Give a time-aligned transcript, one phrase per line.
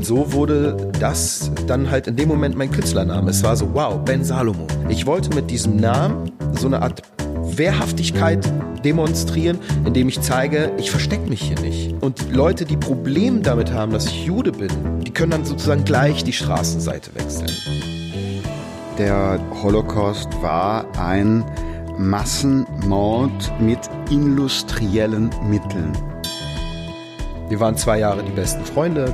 [0.00, 3.28] Und so wurde das dann halt in dem Moment mein Künstlername.
[3.28, 4.66] Es war so, wow, Ben Salomo.
[4.88, 7.02] Ich wollte mit diesem Namen so eine Art
[7.42, 8.50] Wehrhaftigkeit
[8.82, 11.94] demonstrieren, indem ich zeige, ich verstecke mich hier nicht.
[12.00, 14.70] Und Leute, die Probleme damit haben, dass ich Jude bin,
[15.04, 17.50] die können dann sozusagen gleich die Straßenseite wechseln.
[18.96, 21.44] Der Holocaust war ein
[21.98, 25.92] Massenmord mit industriellen Mitteln.
[27.50, 29.12] Wir waren zwei Jahre die besten Freunde.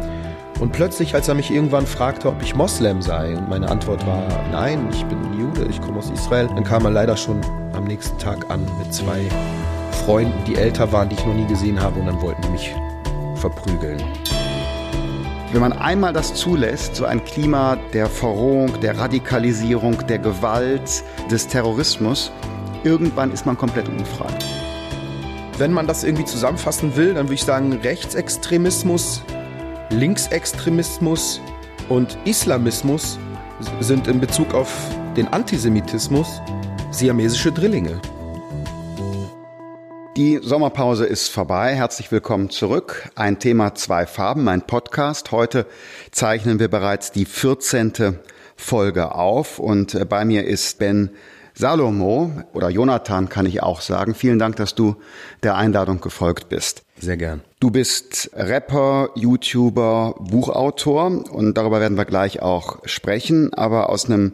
[0.58, 4.22] Und plötzlich, als er mich irgendwann fragte, ob ich Moslem sei, und meine Antwort war,
[4.50, 7.42] nein, ich bin Jude, ich komme aus Israel, dann kam er leider schon
[7.74, 9.28] am nächsten Tag an mit zwei
[10.04, 12.74] Freunden, die älter waren, die ich noch nie gesehen habe, und dann wollten die mich
[13.34, 14.02] verprügeln.
[15.52, 21.48] Wenn man einmal das zulässt, so ein Klima der Verrohung, der Radikalisierung, der Gewalt, des
[21.48, 22.32] Terrorismus,
[22.82, 24.32] irgendwann ist man komplett unfrei.
[25.58, 29.22] Wenn man das irgendwie zusammenfassen will, dann würde ich sagen, Rechtsextremismus
[29.90, 31.40] Linksextremismus
[31.88, 33.18] und Islamismus
[33.80, 34.68] sind in Bezug auf
[35.16, 36.42] den Antisemitismus
[36.90, 38.00] siamesische Drillinge.
[40.16, 41.74] Die Sommerpause ist vorbei.
[41.76, 43.10] Herzlich willkommen zurück.
[43.14, 45.30] Ein Thema, zwei Farben, mein Podcast.
[45.30, 45.66] Heute
[46.10, 48.18] zeichnen wir bereits die 14.
[48.56, 51.10] Folge auf und bei mir ist Ben
[51.54, 54.14] Salomo oder Jonathan kann ich auch sagen.
[54.14, 54.96] Vielen Dank, dass du
[55.44, 56.85] der Einladung gefolgt bist.
[56.98, 57.42] Sehr gern.
[57.60, 64.32] Du bist Rapper, YouTuber, Buchautor und darüber werden wir gleich auch sprechen, aber aus einem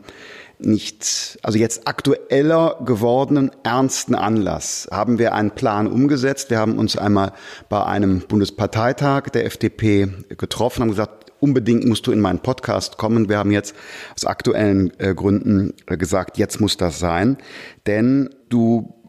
[0.65, 6.51] nicht, also jetzt aktueller gewordenen ernsten Anlass haben wir einen Plan umgesetzt.
[6.51, 7.33] Wir haben uns einmal
[7.69, 13.29] bei einem Bundesparteitag der FDP getroffen, haben gesagt, unbedingt musst du in meinen Podcast kommen.
[13.29, 13.75] Wir haben jetzt
[14.15, 17.39] aus aktuellen äh, Gründen äh, gesagt, jetzt muss das sein,
[17.87, 19.02] denn du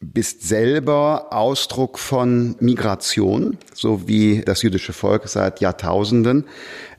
[0.00, 6.44] bist selber Ausdruck von Migration, so wie das jüdische Volk seit Jahrtausenden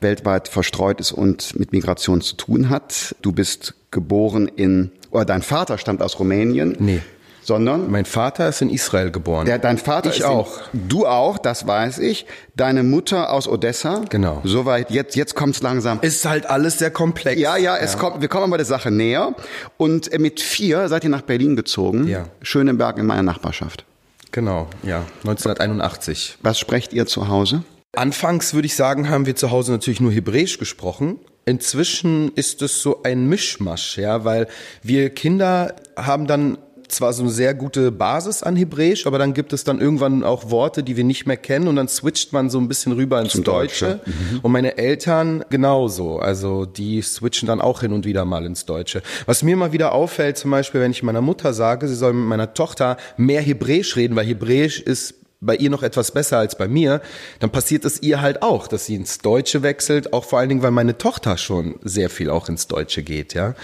[0.00, 3.16] weltweit verstreut ist und mit Migration zu tun hat.
[3.20, 6.76] Du bist geboren in, oder dein Vater stammt aus Rumänien.
[6.78, 7.00] Nee
[7.42, 9.46] sondern mein Vater ist in Israel geboren.
[9.46, 10.60] Der, dein Vater ich ist auch.
[10.72, 12.26] In, du auch, das weiß ich.
[12.56, 14.02] Deine Mutter aus Odessa.
[14.08, 14.40] Genau.
[14.44, 15.98] Soweit jetzt jetzt kommt's langsam.
[16.02, 17.40] Ist halt alles sehr komplex.
[17.40, 17.98] Ja, ja, es ja.
[17.98, 18.20] kommt.
[18.20, 19.34] Wir kommen aber der Sache näher.
[19.76, 22.06] Und äh, mit vier seid ihr nach Berlin gezogen.
[22.06, 22.26] Ja.
[22.42, 23.84] Schöneberg in meiner Nachbarschaft.
[24.30, 24.68] Genau.
[24.82, 25.04] Ja.
[25.24, 26.38] 1981.
[26.42, 27.62] Was sprecht ihr zu Hause?
[27.94, 31.18] Anfangs würde ich sagen, haben wir zu Hause natürlich nur Hebräisch gesprochen.
[31.44, 34.46] Inzwischen ist es so ein Mischmasch, ja, weil
[34.82, 36.56] wir Kinder haben dann
[36.92, 40.50] zwar so eine sehr gute Basis an Hebräisch, aber dann gibt es dann irgendwann auch
[40.50, 43.32] Worte, die wir nicht mehr kennen und dann switcht man so ein bisschen rüber ins
[43.32, 43.86] Zum Deutsche.
[43.86, 44.00] Deutsche.
[44.06, 44.40] Mhm.
[44.42, 46.18] Und meine Eltern genauso.
[46.18, 49.02] Also die switchen dann auch hin und wieder mal ins Deutsche.
[49.26, 52.26] Was mir mal wieder auffällt, zum Beispiel, wenn ich meiner Mutter sage, sie soll mit
[52.26, 56.68] meiner Tochter mehr Hebräisch reden, weil Hebräisch ist bei ihr noch etwas besser als bei
[56.68, 57.02] mir,
[57.40, 60.62] dann passiert es ihr halt auch, dass sie ins Deutsche wechselt, auch vor allen Dingen,
[60.62, 63.54] weil meine Tochter schon sehr viel auch ins Deutsche geht, ja.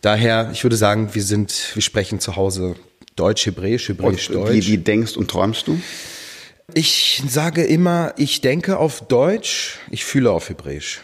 [0.00, 2.76] Daher, ich würde sagen, wir sind, wir sprechen zu Hause
[3.16, 4.52] Deutsch, Hebräisch, Hebräisch, und Deutsch.
[4.52, 5.80] Wie, wie denkst und träumst du?
[6.74, 11.00] Ich sage immer, ich denke auf Deutsch, ich fühle auf Hebräisch.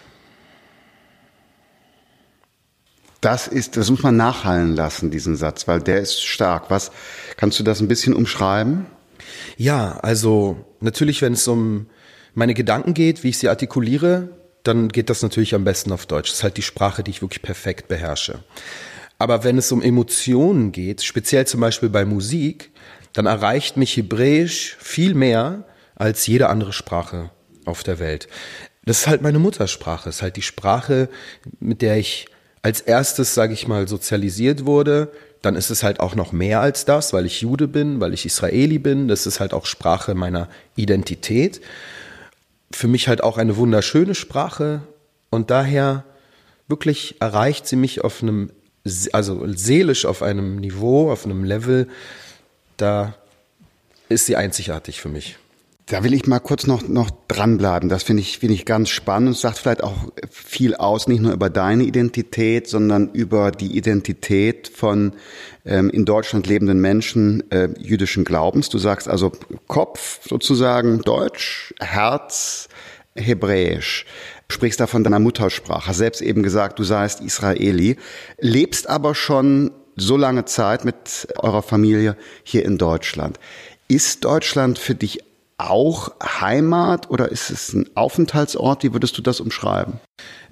[3.20, 6.70] Das ist, das muss man nachhallen lassen, diesen Satz, weil der ist stark.
[6.70, 6.90] Was,
[7.36, 8.86] kannst du das ein bisschen umschreiben?
[9.62, 11.86] Ja, also natürlich, wenn es um
[12.34, 14.30] meine Gedanken geht, wie ich sie artikuliere,
[14.64, 16.30] dann geht das natürlich am besten auf Deutsch.
[16.30, 18.42] Das ist halt die Sprache, die ich wirklich perfekt beherrsche.
[19.18, 22.72] Aber wenn es um Emotionen geht, speziell zum Beispiel bei Musik,
[23.12, 25.62] dann erreicht mich Hebräisch viel mehr
[25.94, 27.30] als jede andere Sprache
[27.64, 28.26] auf der Welt.
[28.84, 31.08] Das ist halt meine Muttersprache, das ist halt die Sprache,
[31.60, 32.26] mit der ich
[32.62, 36.84] als erstes, sage ich mal, sozialisiert wurde, dann ist es halt auch noch mehr als
[36.84, 39.08] das, weil ich Jude bin, weil ich Israeli bin.
[39.08, 41.60] Das ist halt auch Sprache meiner Identität.
[42.70, 44.82] Für mich halt auch eine wunderschöne Sprache
[45.30, 46.04] und daher
[46.68, 48.50] wirklich erreicht sie mich auf einem,
[49.12, 51.88] also seelisch auf einem Niveau, auf einem Level,
[52.76, 53.14] da
[54.08, 55.36] ist sie einzigartig für mich.
[55.92, 57.90] Da will ich mal kurz noch, noch dranbleiben.
[57.90, 61.34] Das finde ich, finde ich ganz spannend und sagt vielleicht auch viel aus, nicht nur
[61.34, 65.12] über deine Identität, sondern über die Identität von
[65.66, 68.70] ähm, in Deutschland lebenden Menschen äh, jüdischen Glaubens.
[68.70, 69.32] Du sagst also
[69.68, 72.70] Kopf sozusagen Deutsch, Herz
[73.14, 74.06] Hebräisch.
[74.48, 75.88] Sprichst da von deiner Muttersprache.
[75.88, 77.98] Hast selbst eben gesagt, du seist Israeli,
[78.40, 83.38] lebst aber schon so lange Zeit mit eurer Familie hier in Deutschland.
[83.88, 85.18] Ist Deutschland für dich
[85.70, 88.82] auch Heimat oder ist es ein Aufenthaltsort?
[88.82, 90.00] Wie würdest du das umschreiben?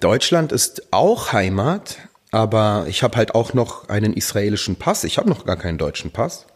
[0.01, 1.99] Deutschland ist auch Heimat,
[2.33, 5.05] aber ich habe halt auch noch einen israelischen Pass.
[5.05, 6.47] Ich habe noch gar keinen deutschen Pass.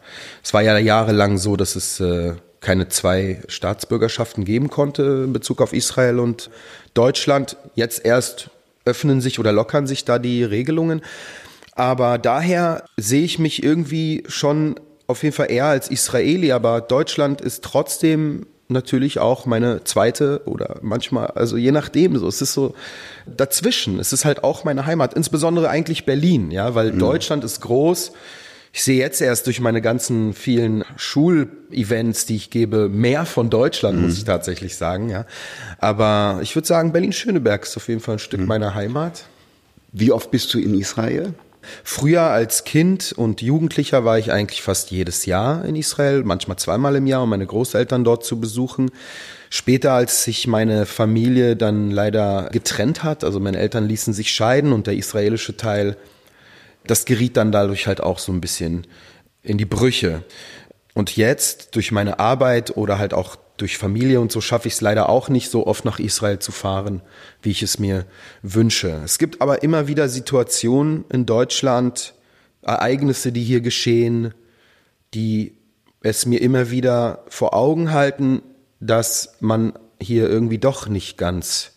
[0.43, 5.61] Es war ja jahrelang so, dass es äh, keine zwei Staatsbürgerschaften geben konnte in Bezug
[5.61, 6.49] auf Israel und
[6.93, 7.57] Deutschland.
[7.75, 8.49] Jetzt erst
[8.85, 11.01] öffnen sich oder lockern sich da die Regelungen.
[11.73, 17.41] Aber daher sehe ich mich irgendwie schon auf jeden Fall eher als Israeli, aber Deutschland
[17.41, 22.27] ist trotzdem natürlich auch meine zweite oder manchmal, also je nachdem so.
[22.27, 22.73] Es ist so
[23.25, 23.99] dazwischen.
[23.99, 26.99] Es ist halt auch meine Heimat, insbesondere eigentlich Berlin, ja, weil mhm.
[26.99, 28.11] Deutschland ist groß.
[28.73, 33.97] Ich sehe jetzt erst durch meine ganzen vielen Schulevents, die ich gebe, mehr von Deutschland,
[33.97, 34.05] mhm.
[34.05, 35.25] muss ich tatsächlich sagen, ja.
[35.77, 38.47] Aber ich würde sagen, Berlin-Schöneberg ist auf jeden Fall ein Stück mhm.
[38.47, 39.25] meiner Heimat.
[39.93, 41.33] Wie oft bist du in Israel?
[41.83, 46.95] Früher als Kind und Jugendlicher war ich eigentlich fast jedes Jahr in Israel, manchmal zweimal
[46.95, 48.91] im Jahr, um meine Großeltern dort zu besuchen.
[49.49, 54.73] Später, als sich meine Familie dann leider getrennt hat, also meine Eltern ließen sich scheiden
[54.73, 55.97] und der israelische Teil,
[56.87, 58.85] das geriet dann dadurch halt auch so ein bisschen
[59.41, 60.23] in die Brüche.
[60.93, 64.81] Und jetzt durch meine Arbeit oder halt auch durch Familie und so schaffe ich es
[64.81, 67.01] leider auch nicht so oft nach Israel zu fahren,
[67.41, 68.05] wie ich es mir
[68.41, 69.01] wünsche.
[69.03, 72.13] Es gibt aber immer wieder Situationen in Deutschland,
[72.61, 74.33] Ereignisse, die hier geschehen,
[75.13, 75.57] die
[76.01, 78.41] es mir immer wieder vor Augen halten,
[78.79, 81.71] dass man hier irgendwie doch nicht ganz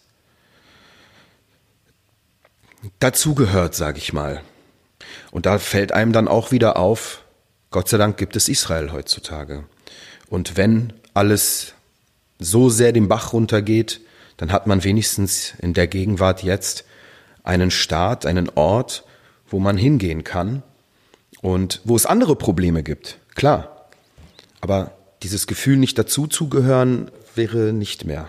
[2.99, 4.43] dazugehört, sage ich mal.
[5.31, 7.23] Und da fällt einem dann auch wieder auf,
[7.71, 9.65] Gott sei Dank gibt es Israel heutzutage.
[10.29, 11.75] Und wenn alles
[12.39, 14.01] so sehr den Bach runtergeht,
[14.37, 16.85] dann hat man wenigstens in der Gegenwart jetzt
[17.43, 19.05] einen Staat, einen Ort,
[19.49, 20.63] wo man hingehen kann
[21.43, 23.89] und wo es andere Probleme gibt, klar.
[24.61, 24.93] Aber
[25.25, 28.29] dieses Gefühl, nicht dazuzugehören, wäre nicht mehr.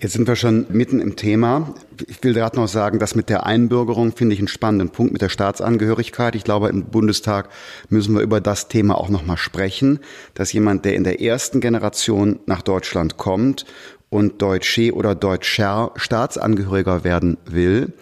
[0.00, 1.74] Jetzt sind wir schon mitten im Thema.
[2.06, 5.22] Ich will gerade noch sagen, dass mit der Einbürgerung finde ich einen spannenden Punkt mit
[5.22, 6.36] der Staatsangehörigkeit.
[6.36, 7.48] Ich glaube, im Bundestag
[7.88, 9.98] müssen wir über das Thema auch noch mal sprechen,
[10.34, 13.64] dass jemand, der in der ersten Generation nach Deutschland kommt
[14.08, 17.92] und Deutsche oder Deutscher Staatsangehöriger werden will,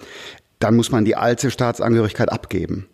[0.59, 2.89] dann muss man die alte Staatsangehörigkeit abgeben.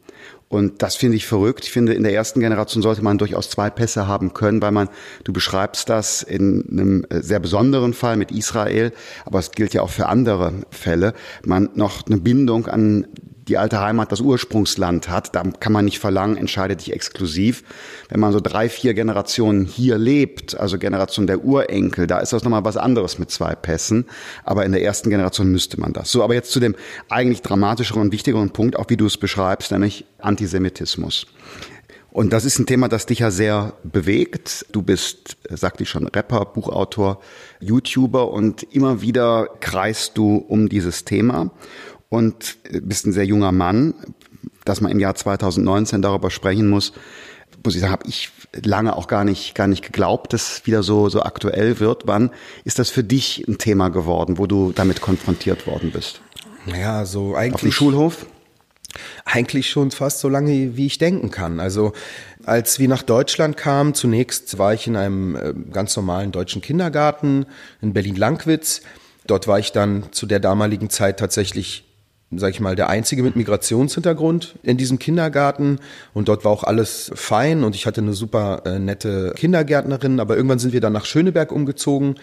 [0.53, 1.65] Und das finde ich verrückt.
[1.65, 4.91] Ich finde, in der ersten Generation sollte man durchaus zwei Pässe haben können, weil man,
[5.25, 8.93] du beschreibst das in einem äh, sehr besonderen Fall mit Israel,
[9.25, 13.07] aber es gilt ja auch für andere Fälle, man noch eine Bindung an
[13.53, 17.65] die alte Heimat das Ursprungsland hat, da kann man nicht verlangen, entscheide dich exklusiv.
[18.09, 22.45] Wenn man so drei, vier Generationen hier lebt, also Generation der Urenkel, da ist das
[22.45, 24.07] nochmal was anderes mit zwei Pässen.
[24.45, 26.11] Aber in der ersten Generation müsste man das.
[26.11, 26.75] So, aber jetzt zu dem
[27.11, 31.27] eigentlich dramatischeren und wichtigeren Punkt, auch wie du es beschreibst, nämlich Antisemitismus.
[32.13, 34.67] Und das ist ein Thema, das dich ja sehr bewegt.
[34.73, 37.21] Du bist, sagte ich schon, Rapper, Buchautor,
[37.61, 41.51] YouTuber und immer wieder kreist du um dieses Thema
[42.13, 43.95] und bist ein sehr junger Mann,
[44.67, 46.93] dass man im Jahr 2019 darüber sprechen muss,
[47.65, 48.31] muss ich sagen, habe ich
[48.63, 52.03] lange auch gar nicht, gar nicht geglaubt, dass es wieder so, so aktuell wird.
[52.05, 52.31] Wann
[52.65, 56.21] ist das für dich ein Thema geworden, wo du damit konfrontiert worden bist?
[56.67, 57.55] Naja, so eigentlich.
[57.55, 58.27] Auf dem Schulhof?
[59.25, 61.61] Eigentlich schon fast so lange, wie ich denken kann.
[61.61, 61.95] Also
[62.45, 67.47] als wir nach Deutschland kamen, zunächst war ich in einem äh, ganz normalen deutschen Kindergarten
[67.81, 68.83] in Berlin-Langwitz.
[69.27, 71.85] Dort war ich dann zu der damaligen Zeit tatsächlich
[72.37, 75.79] sag ich mal, der einzige mit Migrationshintergrund in diesem Kindergarten.
[76.15, 77.65] Und dort war auch alles fein.
[77.65, 81.53] Und ich hatte eine super äh, nette Kindergärtnerin, aber irgendwann sind wir dann nach Schöneberg
[81.53, 82.17] umgezogen.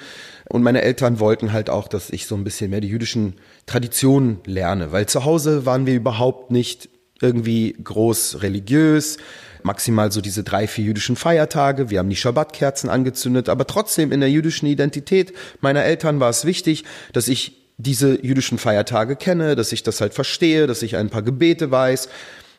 [0.50, 3.36] Und meine Eltern wollten halt auch, dass ich so ein bisschen mehr die jüdischen
[3.66, 6.90] Traditionen lerne, weil zu Hause waren wir überhaupt nicht
[7.22, 9.18] irgendwie groß religiös,
[9.62, 11.90] maximal so diese drei, vier jüdischen Feiertage.
[11.90, 16.46] Wir haben die Schabbatkerzen angezündet, aber trotzdem in der jüdischen Identität meiner Eltern war es
[16.46, 21.10] wichtig, dass ich diese jüdischen Feiertage kenne, dass ich das halt verstehe, dass ich ein
[21.10, 22.10] paar Gebete weiß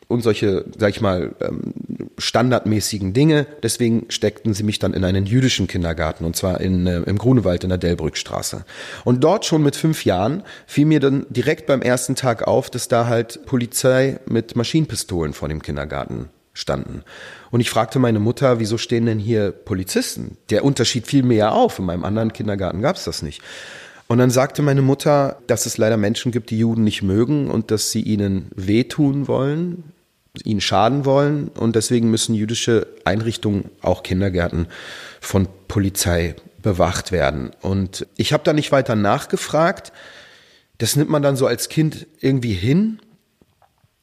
[0.07, 1.73] und solche, sag ich mal, ähm,
[2.17, 3.45] standardmäßigen Dinge.
[3.63, 7.63] Deswegen steckten sie mich dann in einen jüdischen Kindergarten und zwar in, äh, im Grunewald
[7.63, 8.65] in der Delbrückstraße.
[9.05, 12.87] Und dort schon mit fünf Jahren fiel mir dann direkt beim ersten Tag auf, dass
[12.87, 17.03] da halt Polizei mit Maschinenpistolen vor dem Kindergarten standen.
[17.51, 20.37] Und ich fragte meine Mutter, wieso stehen denn hier Polizisten?
[20.49, 21.79] Der Unterschied fiel mir ja auf.
[21.79, 23.41] In meinem anderen Kindergarten gab es das nicht.
[24.11, 27.71] Und dann sagte meine Mutter, dass es leider Menschen gibt, die Juden nicht mögen und
[27.71, 29.85] dass sie ihnen wehtun wollen,
[30.43, 31.47] ihnen schaden wollen.
[31.47, 34.67] Und deswegen müssen jüdische Einrichtungen, auch Kindergärten,
[35.21, 37.51] von Polizei bewacht werden.
[37.61, 39.93] Und ich habe da nicht weiter nachgefragt.
[40.77, 42.99] Das nimmt man dann so als Kind irgendwie hin.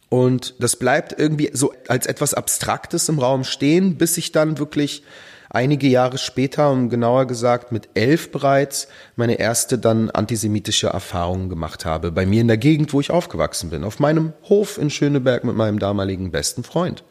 [0.08, 5.02] Und das bleibt irgendwie so als etwas Abstraktes im Raum stehen, bis ich dann wirklich
[5.50, 11.84] einige Jahre später, um genauer gesagt mit elf bereits, meine erste dann antisemitische Erfahrung gemacht
[11.84, 12.12] habe.
[12.12, 13.84] Bei mir in der Gegend, wo ich aufgewachsen bin.
[13.84, 17.04] Auf meinem Hof in Schöneberg mit meinem damaligen besten Freund.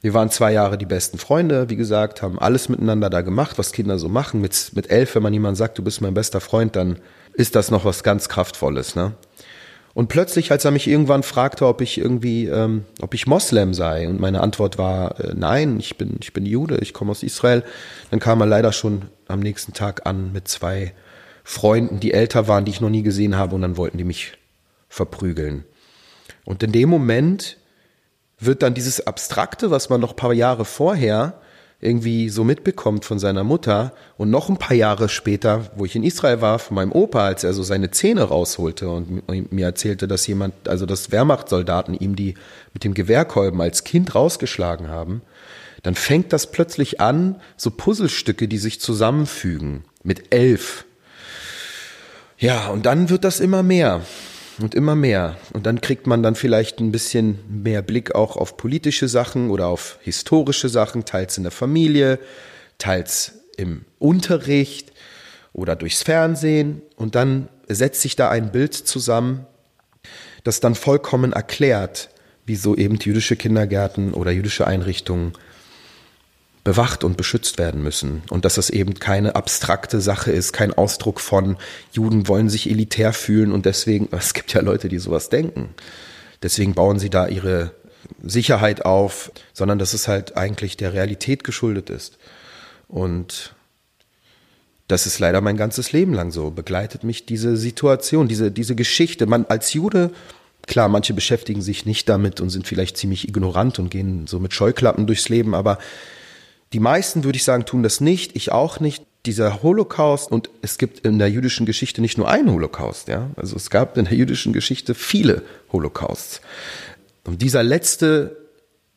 [0.00, 3.70] Wir waren zwei Jahre die besten Freunde, wie gesagt, haben alles miteinander da gemacht, was
[3.70, 4.40] Kinder so machen.
[4.40, 6.98] Mit, mit elf, wenn man jemand sagt, du bist mein bester Freund, dann
[7.34, 8.96] ist das noch was ganz Kraftvolles.
[8.96, 9.12] Ne?
[9.94, 14.08] Und plötzlich, als er mich irgendwann fragte, ob ich irgendwie, ähm, ob ich Moslem sei,
[14.08, 17.62] und meine Antwort war, äh, nein, ich bin, ich bin Jude, ich komme aus Israel,
[18.10, 20.94] dann kam er leider schon am nächsten Tag an mit zwei
[21.44, 24.32] Freunden, die älter waren, die ich noch nie gesehen habe, und dann wollten die mich
[24.88, 25.64] verprügeln.
[26.44, 27.58] Und in dem Moment
[28.38, 31.40] wird dann dieses Abstrakte, was man noch paar Jahre vorher
[31.82, 36.04] irgendwie so mitbekommt von seiner Mutter und noch ein paar Jahre später, wo ich in
[36.04, 40.26] Israel war, von meinem Opa, als er so seine Zähne rausholte und mir erzählte, dass
[40.26, 42.34] jemand, also dass Wehrmachtssoldaten ihm die
[42.72, 45.22] mit dem Gewehrkolben als Kind rausgeschlagen haben,
[45.82, 50.84] dann fängt das plötzlich an, so Puzzlestücke, die sich zusammenfügen, mit elf.
[52.38, 54.02] Ja, und dann wird das immer mehr
[54.62, 55.36] und immer mehr.
[55.52, 59.66] Und dann kriegt man dann vielleicht ein bisschen mehr Blick auch auf politische Sachen oder
[59.66, 62.18] auf historische Sachen, teils in der Familie,
[62.78, 64.92] teils im Unterricht
[65.52, 66.82] oder durchs Fernsehen.
[66.96, 69.46] Und dann setzt sich da ein Bild zusammen,
[70.44, 72.10] das dann vollkommen erklärt,
[72.46, 75.32] wieso eben jüdische Kindergärten oder jüdische Einrichtungen
[76.64, 81.20] bewacht und beschützt werden müssen und dass das eben keine abstrakte Sache ist, kein Ausdruck
[81.20, 81.56] von
[81.92, 85.74] Juden wollen sich elitär fühlen und deswegen, es gibt ja Leute, die sowas denken,
[86.42, 87.72] deswegen bauen sie da ihre
[88.22, 92.18] Sicherheit auf, sondern dass es halt eigentlich der Realität geschuldet ist.
[92.88, 93.54] Und
[94.88, 99.26] das ist leider mein ganzes Leben lang so, begleitet mich diese Situation, diese, diese Geschichte.
[99.26, 100.10] Man als Jude,
[100.66, 104.52] klar, manche beschäftigen sich nicht damit und sind vielleicht ziemlich ignorant und gehen so mit
[104.52, 105.78] Scheuklappen durchs Leben, aber
[106.72, 109.04] die meisten, würde ich sagen, tun das nicht, ich auch nicht.
[109.24, 113.30] Dieser Holocaust, und es gibt in der jüdischen Geschichte nicht nur einen Holocaust, ja.
[113.36, 116.40] Also es gab in der jüdischen Geschichte viele Holocausts.
[117.24, 118.36] Und dieser letzte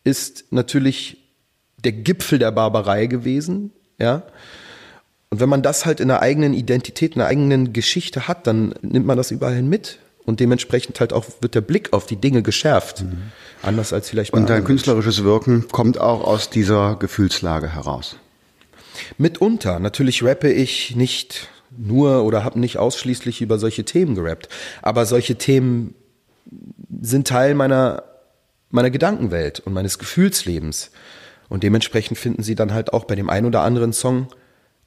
[0.04, 1.18] ist natürlich
[1.78, 4.24] der Gipfel der Barbarei gewesen, ja.
[5.30, 8.74] Und wenn man das halt in einer eigenen Identität, in einer eigenen Geschichte hat, dann
[8.82, 10.00] nimmt man das überall hin mit.
[10.26, 13.04] Und dementsprechend halt auch wird der Blick auf die Dinge geschärft.
[13.04, 13.32] Mhm.
[13.62, 18.18] Anders als vielleicht bei Und dein künstlerisches Wirken kommt auch aus dieser Gefühlslage heraus.
[19.18, 19.80] Mitunter.
[19.80, 24.50] Natürlich rappe ich nicht nur oder habe nicht ausschließlich über solche Themen gerappt.
[24.82, 25.94] Aber solche Themen
[27.02, 28.04] sind Teil meiner,
[28.70, 30.92] meiner Gedankenwelt und meines Gefühlslebens.
[31.50, 34.28] Und dementsprechend finden sie dann halt auch bei dem einen oder anderen Song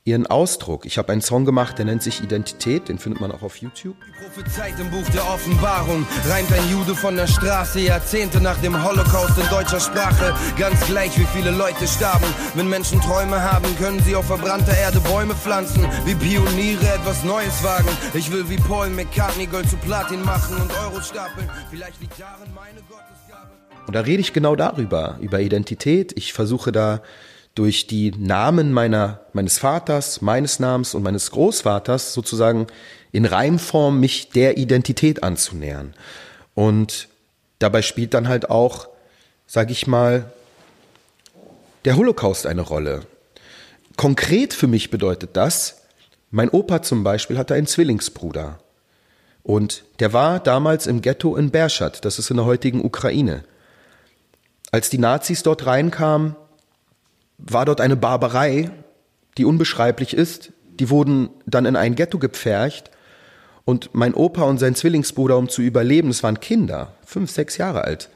[0.08, 0.86] ihren Ausdruck.
[0.86, 3.96] Ich habe einen Song gemacht, der nennt sich Identität, den findet man auch auf YouTube.
[4.18, 9.36] Prophezeit im Buch der Offenbarung reimt ein Jude von der Straße Jahrzehnte nach dem Holocaust
[9.38, 10.34] in deutscher Sprache.
[10.56, 12.26] Ganz gleich, wie viele Leute starben.
[12.54, 15.86] Wenn Menschen Träume haben, können sie auf verbrannter Erde Bäume pflanzen.
[16.04, 17.88] Wie Pioniere etwas Neues wagen.
[18.14, 21.48] Ich will wie Paul McCartney Gold zu Platin machen und Euros stapeln.
[21.70, 23.50] Vielleicht liegt darin meine Gottesgabe.
[23.86, 26.12] Und da rede ich genau darüber, über Identität.
[26.16, 27.02] Ich versuche da
[27.58, 32.68] durch die Namen meiner, meines Vaters, meines Namens und meines Großvaters sozusagen
[33.10, 35.94] in Reimform mich der Identität anzunähern.
[36.54, 37.08] Und
[37.58, 38.88] dabei spielt dann halt auch,
[39.48, 40.30] sage ich mal,
[41.84, 43.00] der Holocaust eine Rolle.
[43.96, 45.82] Konkret für mich bedeutet das,
[46.30, 48.60] mein Opa zum Beispiel hatte einen Zwillingsbruder.
[49.42, 53.42] Und der war damals im Ghetto in Berschat, das ist in der heutigen Ukraine.
[54.70, 56.36] Als die Nazis dort reinkamen,
[57.38, 58.71] war dort eine Barbarei,
[59.37, 60.52] die unbeschreiblich ist.
[60.78, 62.90] Die wurden dann in ein Ghetto gepfercht
[63.64, 67.85] und mein Opa und sein Zwillingsbruder, um zu überleben, es waren Kinder, fünf, sechs Jahre
[67.85, 68.09] alt,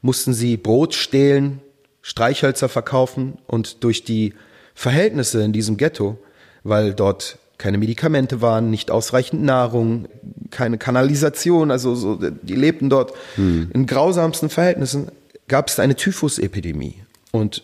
[0.00, 1.60] mussten sie Brot stehlen,
[2.02, 4.34] Streichhölzer verkaufen und durch die
[4.74, 6.18] Verhältnisse in diesem Ghetto,
[6.62, 10.08] weil dort keine Medikamente waren, nicht ausreichend Nahrung,
[10.50, 13.70] keine Kanalisation, also so, die lebten dort hm.
[13.72, 15.08] in grausamsten Verhältnissen,
[15.48, 17.02] gab es eine Typhusepidemie.
[17.30, 17.62] Und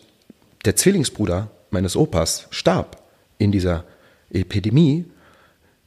[0.65, 3.01] der Zwillingsbruder meines Opas starb
[3.37, 3.83] in dieser
[4.31, 5.05] Epidemie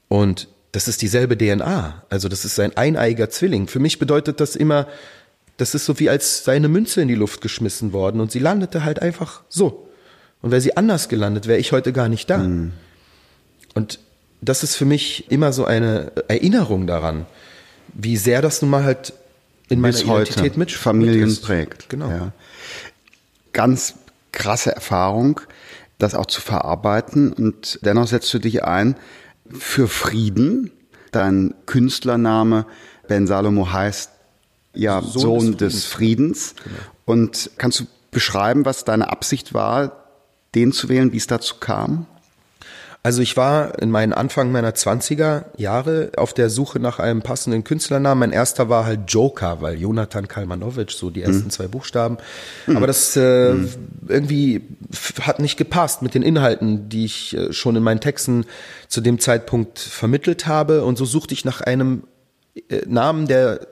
[0.09, 2.03] und das ist dieselbe DNA.
[2.11, 3.69] Also das ist ein eineiger Zwilling.
[3.69, 4.89] Für mich bedeutet das immer,
[5.57, 8.41] das ist so wie als sei eine Münze in die Luft geschmissen worden und sie
[8.41, 9.89] landete halt einfach so.
[10.43, 12.39] Und wäre sie anders gelandet, wäre ich heute gar nicht da.
[12.39, 12.73] Mhm.
[13.75, 14.01] Und
[14.43, 17.25] das ist für mich immer so eine Erinnerung daran,
[17.95, 19.15] wie sehr das nun mal halt
[19.69, 21.89] in meiner Bis Identität mit Familien mit prägt.
[21.89, 22.11] Genau.
[22.11, 22.33] Ja.
[23.53, 23.95] Ganz
[24.35, 25.41] krasse Erfahrung,
[25.99, 27.33] das auch zu verarbeiten.
[27.33, 28.97] Und dennoch setzt du dich ein
[29.49, 30.71] für Frieden.
[31.13, 32.67] Dein Künstlername
[33.09, 34.11] Ben Salomo heißt
[34.75, 36.55] ja Sohn, Sohn des Friedens.
[36.55, 36.55] Des Friedens.
[36.65, 36.77] Genau.
[37.07, 40.05] Und kannst du beschreiben, was deine Absicht war,
[40.55, 42.07] den zu wählen, wie es dazu kam?
[43.05, 47.63] Also ich war in meinen Anfang meiner 20er Jahre auf der Suche nach einem passenden
[47.63, 48.19] Künstlernamen.
[48.19, 51.51] Mein erster war halt Joker, weil Jonathan Kalmanovic, so die ersten mhm.
[51.51, 52.17] zwei Buchstaben.
[52.67, 52.79] Mhm.
[52.79, 53.69] Aber das äh, mhm.
[54.09, 54.63] irgendwie
[55.21, 58.47] hat nicht gepasst mit den Inhalten, die ich äh, schon in meinen Texten
[58.89, 60.83] zu dem Zeitpunkt vermittelt habe.
[60.83, 62.05] Und so suchte ich nach einem
[62.71, 63.67] äh, Namen, der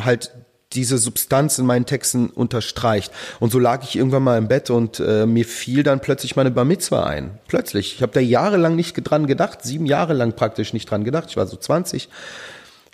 [0.00, 0.30] halt
[0.72, 3.12] diese Substanz in meinen Texten unterstreicht.
[3.40, 6.50] Und so lag ich irgendwann mal im Bett und äh, mir fiel dann plötzlich meine
[6.50, 7.38] Bar Mitzwa ein.
[7.46, 7.94] Plötzlich.
[7.94, 11.26] Ich habe da jahrelang nicht dran gedacht, sieben Jahre lang praktisch nicht dran gedacht.
[11.30, 12.08] Ich war so 20.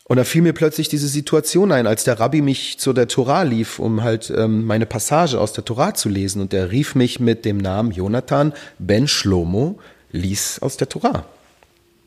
[0.04, 3.42] Und da fiel mir plötzlich diese Situation ein, als der Rabbi mich zu der Torah
[3.42, 6.42] lief, um halt ähm, meine Passage aus der Torah zu lesen.
[6.42, 9.78] Und der rief mich mit dem Namen Jonathan Ben Shlomo,
[10.10, 11.24] lies aus der Torah.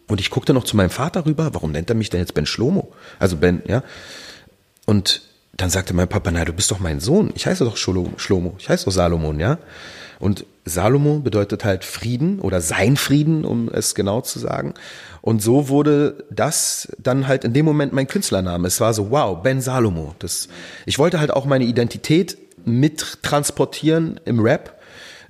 [0.07, 2.45] Und ich guckte noch zu meinem Vater rüber, warum nennt er mich denn jetzt Ben
[2.45, 2.93] Shlomo?
[3.17, 3.81] Also Ben, ja.
[4.85, 5.21] Und
[5.57, 7.31] dann sagte mein Papa, na, du bist doch mein Sohn.
[7.35, 8.55] Ich heiße doch Schlomo.
[8.57, 9.57] Ich heiße doch Salomon, ja?
[10.19, 14.73] Und Salomo bedeutet halt Frieden oder sein Frieden, um es genau zu sagen.
[15.21, 18.67] Und so wurde das dann halt in dem Moment mein Künstlername.
[18.67, 20.15] Es war so, wow, Ben Salomo.
[20.19, 20.47] Das,
[20.85, 24.79] ich wollte halt auch meine Identität mittransportieren im Rap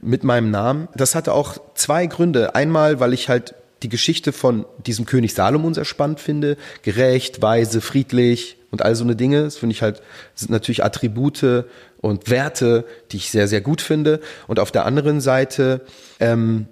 [0.01, 0.87] mit meinem Namen.
[0.95, 2.55] Das hatte auch zwei Gründe.
[2.55, 6.57] Einmal, weil ich halt die Geschichte von diesem König Salomon sehr spannend finde.
[6.81, 9.43] Gerecht, weise, friedlich, und all so eine Dinge.
[9.43, 10.01] Das finde ich halt,
[10.33, 11.65] sind natürlich Attribute
[12.01, 14.19] und Werte, die ich sehr, sehr gut finde.
[14.47, 15.81] Und auf der anderen Seite
[16.19, 16.67] ähm,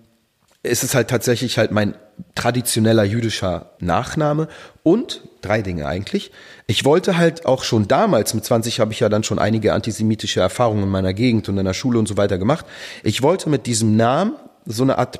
[0.64, 1.96] ist es halt tatsächlich halt mein
[2.36, 4.48] traditioneller jüdischer Nachname
[4.82, 6.32] und drei Dinge eigentlich.
[6.68, 10.40] Ich wollte halt auch schon damals, mit 20 habe ich ja dann schon einige antisemitische
[10.40, 12.66] Erfahrungen in meiner Gegend und in der Schule und so weiter gemacht.
[13.04, 14.34] Ich wollte mit diesem Namen
[14.66, 15.20] so eine Art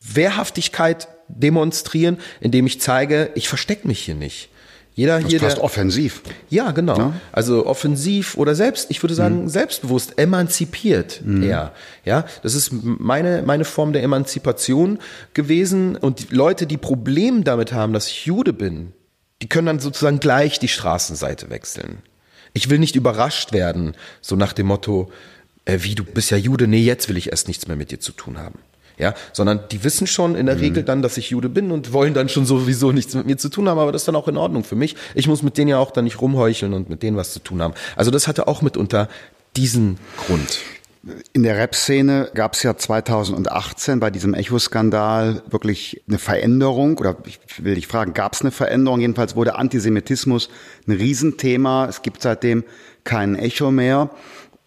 [0.00, 4.50] Wehrhaftigkeit demonstrieren, indem ich zeige, ich verstecke mich hier nicht.
[4.98, 5.38] Jeder das hier.
[5.38, 6.22] Fast der, offensiv.
[6.50, 6.98] Ja, genau.
[6.98, 7.12] Ja?
[7.30, 9.48] Also offensiv oder selbst, ich würde sagen, mhm.
[9.48, 11.44] selbstbewusst, emanzipiert mhm.
[11.44, 11.72] eher.
[12.04, 14.98] Ja, das ist meine, meine Form der Emanzipation
[15.34, 15.94] gewesen.
[15.94, 18.92] Und die Leute, die Probleme damit haben, dass ich Jude bin,
[19.40, 21.98] die können dann sozusagen gleich die Straßenseite wechseln.
[22.52, 25.12] Ich will nicht überrascht werden, so nach dem Motto,
[25.64, 28.00] äh, wie du bist ja Jude, nee, jetzt will ich erst nichts mehr mit dir
[28.00, 28.58] zu tun haben
[28.98, 30.60] ja, sondern die wissen schon in der mhm.
[30.60, 33.48] Regel dann, dass ich Jude bin und wollen dann schon sowieso nichts mit mir zu
[33.48, 34.96] tun haben, aber das ist dann auch in Ordnung für mich.
[35.14, 37.62] Ich muss mit denen ja auch dann nicht rumheucheln und mit denen was zu tun
[37.62, 37.74] haben.
[37.96, 39.08] Also das hatte auch mitunter
[39.56, 40.60] diesen Grund.
[41.32, 47.38] In der Rap-Szene gab es ja 2018 bei diesem Echo-Skandal wirklich eine Veränderung oder ich
[47.58, 49.00] will dich fragen, gab es eine Veränderung?
[49.00, 50.50] Jedenfalls wurde Antisemitismus
[50.86, 51.86] ein Riesenthema.
[51.86, 52.64] Es gibt seitdem
[53.04, 54.10] kein Echo mehr.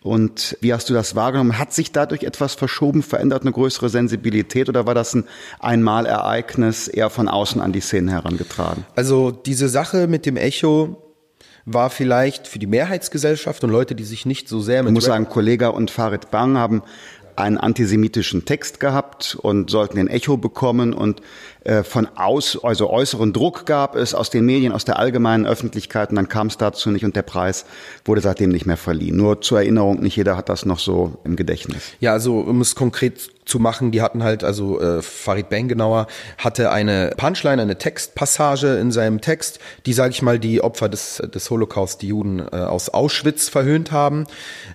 [0.03, 1.59] Und wie hast du das wahrgenommen?
[1.59, 5.25] Hat sich dadurch etwas verschoben, verändert, eine größere Sensibilität oder war das ein
[5.59, 8.83] Einmalereignis eher von außen an die Szenen herangetragen?
[8.95, 10.97] Also diese Sache mit dem Echo
[11.65, 14.89] war vielleicht für die Mehrheitsgesellschaft und Leute, die sich nicht so sehr mit.
[14.89, 16.81] Ich muss sagen, Kollega und Farid Bang haben
[17.35, 21.21] einen antisemitischen Text gehabt und sollten den Echo bekommen und
[21.63, 26.09] äh, von aus, also äußeren Druck gab es aus den Medien, aus der allgemeinen Öffentlichkeit
[26.09, 27.65] und dann kam es dazu nicht und der Preis
[28.05, 29.15] wurde seitdem nicht mehr verliehen.
[29.15, 31.93] Nur zur Erinnerung, nicht jeder hat das noch so im Gedächtnis.
[31.99, 36.07] Ja, also um es konkret zu machen, die hatten halt, also äh, Farid Bang genauer,
[36.37, 41.21] hatte eine Punchline, eine Textpassage in seinem Text, die, sage ich mal, die Opfer des,
[41.33, 44.25] des Holocaust, die Juden äh, aus Auschwitz verhöhnt haben.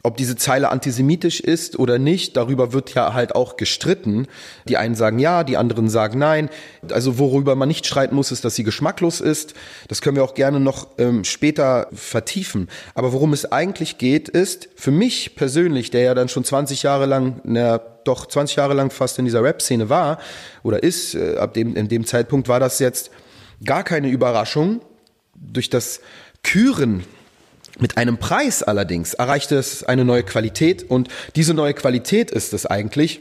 [0.03, 4.27] Ob diese Zeile antisemitisch ist oder nicht, darüber wird ja halt auch gestritten.
[4.69, 6.51] Die einen sagen ja, die anderen sagen nein.
[6.91, 9.55] Also worüber man nicht streiten muss, ist, dass sie geschmacklos ist.
[9.89, 12.69] Das können wir auch gerne noch ähm, später vertiefen.
[12.95, 17.07] Aber worum es eigentlich geht, ist für mich persönlich, der ja dann schon 20 Jahre
[17.07, 20.19] lang, na, doch 20 Jahre lang fast in dieser Rap-Szene war
[20.63, 23.11] oder ist, äh, ab dem, in dem Zeitpunkt war das jetzt
[23.65, 24.81] gar keine Überraschung.
[25.35, 26.01] Durch das
[26.43, 27.05] Küren
[27.79, 32.65] mit einem Preis allerdings erreichte es eine neue Qualität und diese neue Qualität ist es
[32.65, 33.21] eigentlich,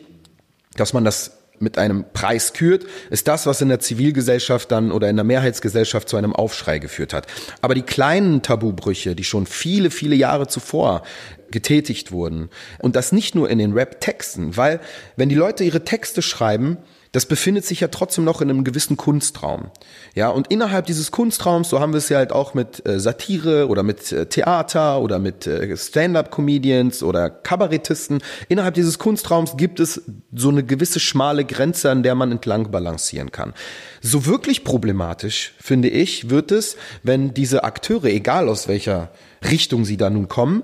[0.76, 5.10] dass man das mit einem Preis kürt, ist das, was in der Zivilgesellschaft dann oder
[5.10, 7.28] in der Mehrheitsgesellschaft zu einem Aufschrei geführt hat.
[7.62, 11.04] Aber die kleinen Tabubrüche, die schon viele, viele Jahre zuvor
[11.52, 14.80] getätigt wurden, und das nicht nur in den Rap-Texten, weil
[15.16, 16.78] wenn die Leute ihre Texte schreiben,
[17.16, 19.72] das befindet sich ja trotzdem noch in einem gewissen Kunstraum.
[20.16, 23.70] Ja, und innerhalb dieses Kunstraums, so haben wir es ja halt auch mit äh, Satire
[23.70, 30.02] oder mit äh, Theater oder mit äh, Stand-up-Comedians oder Kabarettisten, innerhalb dieses Kunstraums gibt es
[30.34, 33.54] so eine gewisse schmale Grenze, an der man entlang balancieren kann.
[34.02, 39.12] So wirklich problematisch, finde ich, wird es, wenn diese Akteure, egal aus welcher
[39.50, 40.64] Richtung sie da nun kommen,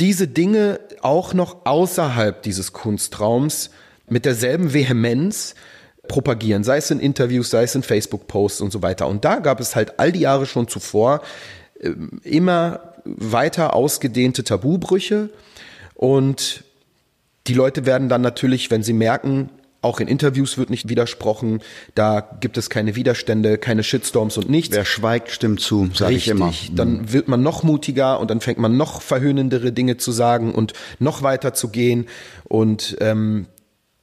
[0.00, 3.70] diese Dinge auch noch außerhalb dieses Kunstraums
[4.08, 5.54] mit derselben Vehemenz
[6.08, 9.06] propagieren, sei es in Interviews, sei es in Facebook-Posts und so weiter.
[9.06, 11.22] Und da gab es halt all die Jahre schon zuvor
[11.78, 11.92] äh,
[12.24, 15.30] immer weiter ausgedehnte Tabubrüche
[15.94, 16.64] und
[17.46, 19.50] die Leute werden dann natürlich, wenn sie merken,
[19.82, 21.60] Auch in Interviews wird nicht widersprochen.
[21.94, 24.76] Da gibt es keine Widerstände, keine Shitstorms und nichts.
[24.76, 26.52] Wer schweigt, stimmt zu, sage ich immer.
[26.72, 27.12] Dann Mhm.
[27.12, 31.22] wird man noch mutiger und dann fängt man noch verhöhnendere Dinge zu sagen und noch
[31.22, 32.06] weiter zu gehen.
[32.44, 33.46] Und ähm,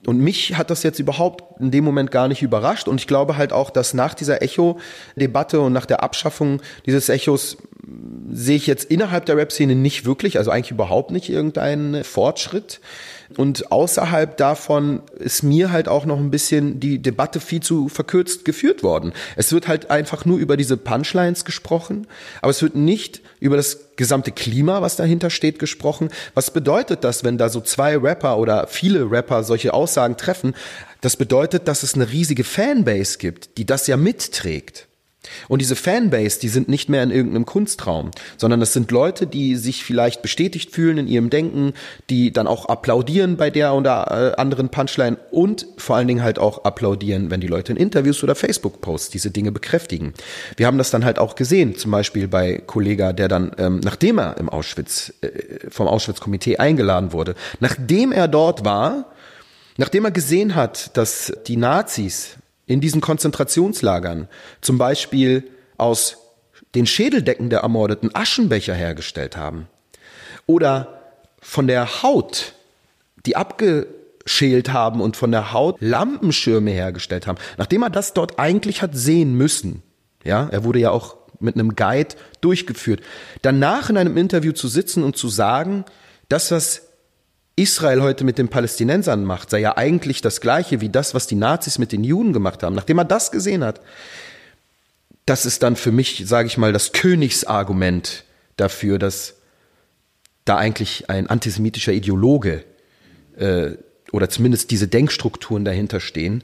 [0.05, 2.87] und mich hat das jetzt überhaupt in dem Moment gar nicht überrascht.
[2.87, 7.57] Und ich glaube halt auch, dass nach dieser Echo-Debatte und nach der Abschaffung dieses Echos
[8.31, 12.79] sehe ich jetzt innerhalb der Rap-Szene nicht wirklich, also eigentlich überhaupt nicht irgendeinen Fortschritt.
[13.35, 18.45] Und außerhalb davon ist mir halt auch noch ein bisschen die Debatte viel zu verkürzt
[18.45, 19.13] geführt worden.
[19.35, 22.07] Es wird halt einfach nur über diese Punchlines gesprochen,
[22.41, 26.09] aber es wird nicht über das gesamte Klima, was dahinter steht, gesprochen.
[26.33, 30.55] Was bedeutet das, wenn da so zwei Rapper oder viele Rapper solche Aussagen treffen?
[31.01, 34.86] Das bedeutet, dass es eine riesige Fanbase gibt, die das ja mitträgt.
[35.47, 39.55] Und diese Fanbase, die sind nicht mehr in irgendeinem Kunstraum, sondern das sind Leute, die
[39.55, 41.73] sich vielleicht bestätigt fühlen in ihrem Denken,
[42.09, 46.39] die dann auch applaudieren bei der oder äh, anderen Punchline und vor allen Dingen halt
[46.39, 50.13] auch applaudieren, wenn die Leute in Interviews oder Facebook-Posts diese Dinge bekräftigen.
[50.55, 54.19] Wir haben das dann halt auch gesehen, zum Beispiel bei Kollega, der dann, ähm, nachdem
[54.19, 59.11] er im Auschwitz, äh, vom Auschwitz-Komitee eingeladen wurde, nachdem er dort war,
[59.77, 64.27] nachdem er gesehen hat, dass die Nazis in diesen Konzentrationslagern
[64.61, 66.17] zum Beispiel aus
[66.75, 69.67] den Schädeldecken der Ermordeten Aschenbecher hergestellt haben.
[70.45, 71.01] Oder
[71.41, 72.53] von der Haut,
[73.25, 78.81] die abgeschält haben und von der Haut Lampenschirme hergestellt haben, nachdem er das dort eigentlich
[78.81, 79.81] hat sehen müssen,
[80.23, 83.01] ja, er wurde ja auch mit einem Guide durchgeführt,
[83.41, 85.85] danach in einem Interview zu sitzen und zu sagen,
[86.29, 86.86] das, was
[87.57, 91.35] Israel heute mit den Palästinensern macht, sei ja eigentlich das gleiche wie das, was die
[91.35, 92.75] Nazis mit den Juden gemacht haben.
[92.75, 93.81] Nachdem er das gesehen hat,
[95.25, 98.23] das ist dann für mich, sage ich mal, das Königsargument
[98.57, 99.35] dafür, dass
[100.45, 102.63] da eigentlich ein antisemitischer Ideologe
[103.37, 103.71] äh,
[104.11, 106.43] oder zumindest diese Denkstrukturen dahinter stehen,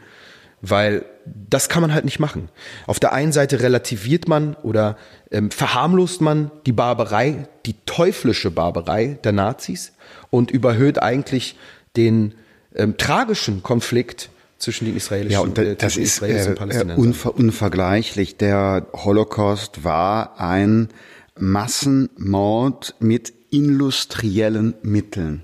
[0.62, 2.50] weil das kann man halt nicht machen.
[2.88, 4.98] Auf der einen Seite relativiert man oder
[5.32, 9.93] ähm, verharmlost man die Barbarei, die teuflische Barbarei der Nazis
[10.34, 11.56] und überhöht eigentlich
[11.96, 12.34] den
[12.74, 16.98] ähm, tragischen Konflikt zwischen den israelischen Ja, und äh, das ist äh, und äh, Palästinensern.
[16.98, 18.38] unver unvergleichlich.
[18.38, 20.90] Der Holocaust war ein
[21.38, 25.44] Massenmord mit industriellen Mitteln.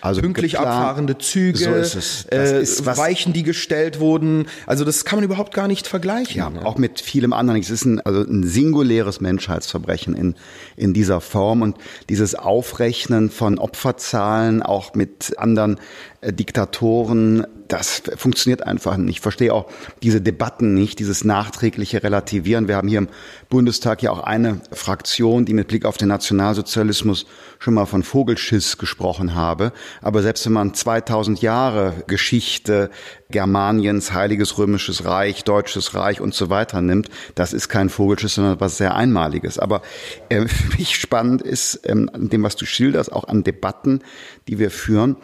[0.00, 0.72] Also pünktlich geplant.
[0.72, 4.46] abfahrende Züge, So ist äh, ist Weichen, die gestellt wurden.
[4.66, 6.36] Also das kann man überhaupt gar nicht vergleichen.
[6.36, 6.64] Ja, ne?
[6.64, 7.60] auch mit vielem anderen.
[7.60, 10.34] Es ist ein, also ein singuläres Menschheitsverbrechen in,
[10.76, 11.76] in dieser Form und
[12.08, 15.78] dieses Aufrechnen von Opferzahlen auch mit anderen
[16.22, 19.16] äh, Diktatoren, das funktioniert einfach nicht.
[19.16, 19.70] Ich verstehe auch
[20.02, 22.68] diese Debatten nicht, dieses nachträgliche Relativieren.
[22.68, 23.08] Wir haben hier im
[23.48, 27.26] Bundestag ja auch eine Fraktion, die mit Blick auf den Nationalsozialismus
[27.58, 29.72] schon mal von Vogelschiss gesprochen habe.
[30.02, 32.90] Aber selbst wenn man 2000 Jahre Geschichte
[33.30, 38.60] Germaniens, Heiliges Römisches Reich, Deutsches Reich und so weiter nimmt, das ist kein Vogelschiss, sondern
[38.60, 39.58] was sehr Einmaliges.
[39.60, 39.82] Aber
[40.28, 44.00] äh, für mich spannend ist, ähm, an dem, was du schilderst, auch an Debatten,
[44.48, 45.16] die wir führen,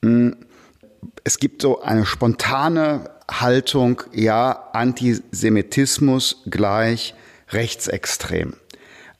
[0.00, 0.36] mh,
[1.24, 7.14] es gibt so eine spontane Haltung, ja, Antisemitismus gleich
[7.50, 8.54] rechtsextrem.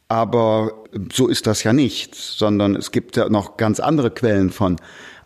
[0.09, 4.77] Aber so ist das ja nicht, sondern es gibt ja noch ganz andere Quellen von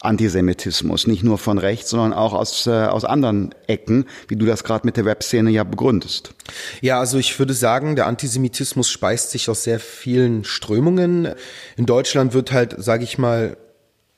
[0.01, 4.63] Antisemitismus, nicht nur von rechts, sondern auch aus, äh, aus anderen Ecken, wie du das
[4.63, 6.35] gerade mit der Webszene ja begründest.
[6.81, 11.35] Ja, also ich würde sagen, der Antisemitismus speist sich aus sehr vielen Strömungen.
[11.77, 13.57] In Deutschland wird halt, sage ich mal,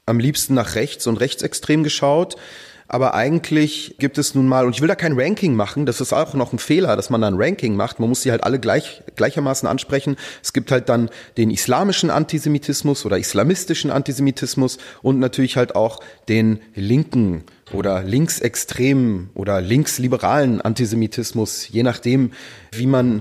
[0.09, 2.37] am liebsten nach rechts und rechtsextrem geschaut.
[2.91, 6.15] Aber eigentlich gibt es nun mal, und ich will da kein Ranking machen, das ist
[6.15, 8.01] auch noch ein Fehler, dass man da ein Ranking macht.
[8.01, 10.17] Man muss sie halt alle gleich, gleichermaßen ansprechen.
[10.43, 16.61] Es gibt halt dann den islamischen Antisemitismus oder islamistischen Antisemitismus und natürlich halt auch den
[16.75, 17.45] linken
[17.75, 22.33] oder linksextremen oder linksliberalen Antisemitismus, je nachdem,
[22.73, 23.21] wie man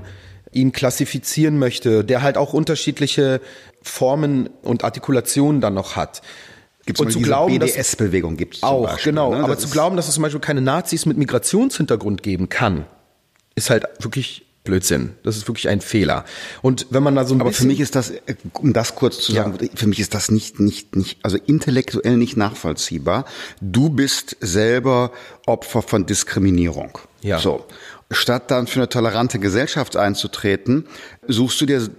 [0.53, 3.41] ihn klassifizieren möchte, der halt auch unterschiedliche
[3.81, 6.21] Formen und Artikulationen dann noch hat.
[6.87, 10.15] Gibt's und zu glauben, dass BDS-Bewegung gibt auch genau, aber Das zu glauben, dass es
[10.15, 12.85] zum Beispiel keine Nazis mit Migrationshintergrund geben kann,
[13.55, 15.11] ist halt wirklich Blödsinn.
[15.23, 16.25] Das ist wirklich ein Fehler.
[16.61, 19.19] Und wenn man da so ein Aber für mich ist das, äh, um das kurz
[19.19, 19.43] zu Ja.
[19.43, 23.23] sagen, für mich ist das nicht, nicht, nicht, also intellektuell nicht nachvollziehbar.
[23.61, 25.11] Du bist selber
[25.45, 26.97] Opfer von Diskriminierung.
[27.21, 27.39] Ja.
[27.39, 27.65] So.
[28.11, 30.85] Statt dann für eine tolerante Gesellschaft einzutreten,
[31.27, 31.89] suchst du dir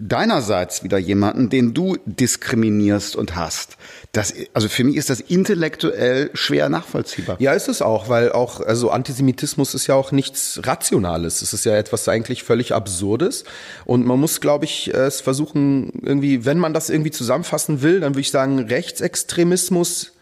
[0.00, 3.76] deinerseits wieder jemanden, den du diskriminierst und hast.
[4.12, 7.36] Das, also für mich ist das intellektuell schwer nachvollziehbar.
[7.38, 11.42] Ja, ist es auch, weil auch, also Antisemitismus ist ja auch nichts Rationales.
[11.42, 13.44] Es ist ja etwas eigentlich völlig Absurdes.
[13.84, 18.14] Und man muss, glaube ich, es versuchen, irgendwie, wenn man das irgendwie zusammenfassen will, dann
[18.14, 20.12] würde ich sagen, Rechtsextremismus,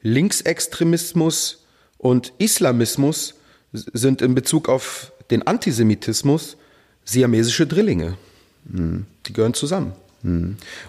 [0.00, 1.66] Linksextremismus
[1.98, 3.34] und Islamismus
[3.72, 6.56] sind in Bezug auf den Antisemitismus
[7.04, 8.16] siamesische Drillinge.
[8.68, 9.92] Die gehören zusammen.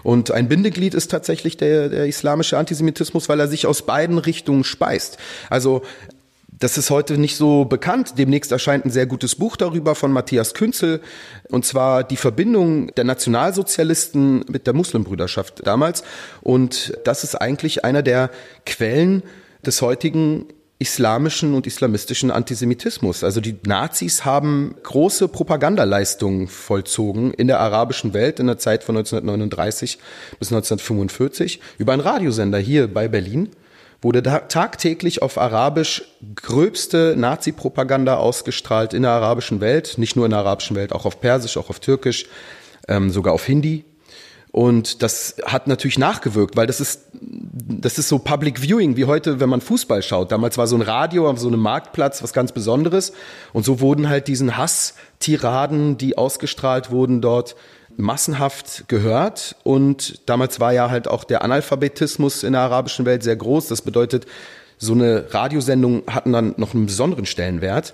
[0.02, 4.64] Und ein Bindeglied ist tatsächlich der, der islamische Antisemitismus, weil er sich aus beiden Richtungen
[4.64, 5.18] speist.
[5.48, 5.82] Also
[6.60, 8.14] das ist heute nicht so bekannt.
[8.18, 11.00] Demnächst erscheint ein sehr gutes Buch darüber von Matthias Künzel,
[11.48, 16.02] und zwar die Verbindung der Nationalsozialisten mit der Muslimbrüderschaft damals.
[16.42, 18.30] Und das ist eigentlich einer der
[18.66, 19.22] Quellen
[19.64, 20.46] des heutigen
[20.80, 23.22] islamischen und islamistischen Antisemitismus.
[23.22, 28.96] Also die Nazis haben große Propagandaleistungen vollzogen in der arabischen Welt in der Zeit von
[28.96, 29.98] 1939
[30.38, 33.50] bis 1945 über einen Radiosender hier bei Berlin
[34.02, 36.02] wurde da tagtäglich auf Arabisch
[36.34, 41.20] gröbste Nazi-Propaganda ausgestrahlt in der arabischen Welt, nicht nur in der arabischen Welt, auch auf
[41.20, 42.24] Persisch, auch auf Türkisch,
[42.88, 43.84] ähm, sogar auf Hindi.
[44.52, 49.38] Und das hat natürlich nachgewirkt, weil das ist, das ist so Public Viewing, wie heute,
[49.38, 50.32] wenn man Fußball schaut.
[50.32, 53.12] Damals war so ein Radio, so ein Marktplatz, was ganz Besonderes.
[53.52, 57.54] Und so wurden halt diesen Hass-Tiraden, die ausgestrahlt wurden dort,
[57.96, 63.36] massenhaft gehört und damals war ja halt auch der Analphabetismus in der arabischen Welt sehr
[63.36, 63.68] groß.
[63.68, 64.26] Das bedeutet,
[64.78, 67.92] so eine Radiosendung hatten dann noch einen besonderen Stellenwert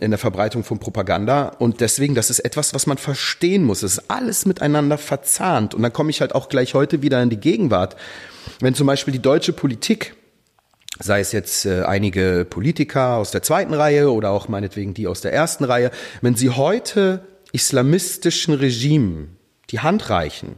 [0.00, 3.82] in der Verbreitung von Propaganda und deswegen, das ist etwas, was man verstehen muss.
[3.82, 7.30] Es ist alles miteinander verzahnt und dann komme ich halt auch gleich heute wieder in
[7.30, 7.96] die Gegenwart.
[8.60, 10.16] Wenn zum Beispiel die deutsche Politik
[11.00, 15.20] sei es jetzt äh, einige Politiker aus der zweiten Reihe oder auch meinetwegen die aus
[15.20, 19.36] der ersten Reihe, wenn sie heute islamistischen Regimen
[19.70, 20.56] die Hand reichen,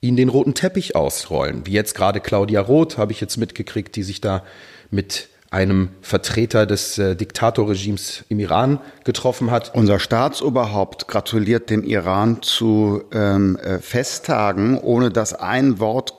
[0.00, 4.02] ihnen den roten Teppich ausrollen, wie jetzt gerade Claudia Roth, habe ich jetzt mitgekriegt, die
[4.02, 4.44] sich da
[4.90, 9.74] mit einem Vertreter des äh, Diktatorregimes im Iran getroffen hat.
[9.74, 16.14] Unser Staatsoberhaupt gratuliert dem Iran zu ähm, äh, Festtagen, ohne dass ein Wort.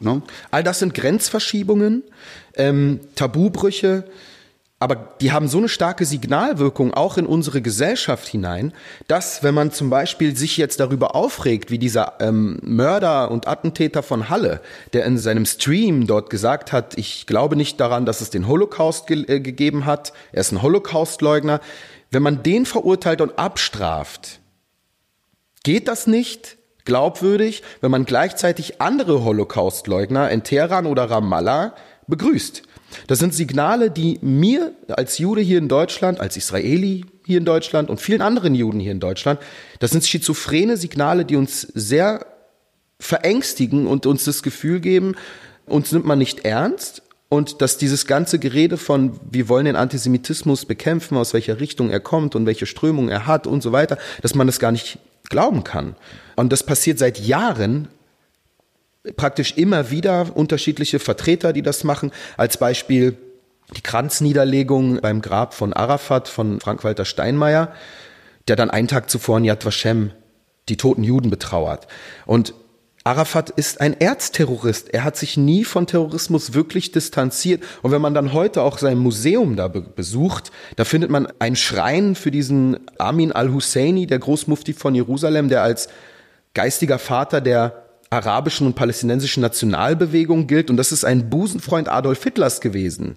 [0.00, 0.22] Ne?
[0.50, 2.02] All das sind Grenzverschiebungen,
[2.56, 4.04] ähm, Tabubrüche,
[4.80, 8.72] aber die haben so eine starke Signalwirkung auch in unsere Gesellschaft hinein,
[9.06, 14.02] dass wenn man zum Beispiel sich jetzt darüber aufregt, wie dieser ähm, Mörder und Attentäter
[14.02, 14.60] von Halle,
[14.92, 19.06] der in seinem Stream dort gesagt hat, ich glaube nicht daran, dass es den Holocaust
[19.06, 21.60] ge äh, gegeben hat, er ist ein Holocaustleugner,
[22.10, 24.40] wenn man den verurteilt und abstraft,
[25.62, 31.74] geht das nicht glaubwürdig, wenn man gleichzeitig andere Holocaustleugner in Teheran oder Ramallah
[32.06, 32.62] begrüßt.
[33.06, 37.90] Das sind Signale, die mir als Jude hier in Deutschland, als Israeli hier in Deutschland
[37.90, 39.40] und vielen anderen Juden hier in Deutschland,
[39.80, 42.26] das sind schizophrene Signale, die uns sehr
[43.00, 45.14] verängstigen und uns das Gefühl geben,
[45.66, 50.66] uns nimmt man nicht ernst und dass dieses ganze Gerede von, wir wollen den Antisemitismus
[50.66, 54.34] bekämpfen, aus welcher Richtung er kommt und welche Strömung er hat und so weiter, dass
[54.34, 54.98] man das gar nicht
[55.30, 55.96] glauben kann.
[56.36, 57.88] Und das passiert seit Jahren
[59.16, 62.12] praktisch immer wieder unterschiedliche Vertreter, die das machen.
[62.36, 63.16] Als Beispiel
[63.76, 67.72] die Kranzniederlegung beim Grab von Arafat von Frank-Walter Steinmeier,
[68.48, 70.10] der dann einen Tag zuvor in Yad Vashem
[70.68, 71.86] die toten Juden betrauert.
[72.24, 72.54] Und
[73.06, 74.94] Arafat ist ein Erzterrorist.
[74.94, 77.62] Er hat sich nie von Terrorismus wirklich distanziert.
[77.82, 81.56] Und wenn man dann heute auch sein Museum da be besucht, da findet man einen
[81.56, 85.88] Schrein für diesen Amin al-Husseini, der Großmufti von Jerusalem, der als
[86.54, 87.83] geistiger Vater der
[88.14, 93.16] arabischen und palästinensischen Nationalbewegung gilt und das ist ein Busenfreund Adolf Hitlers gewesen.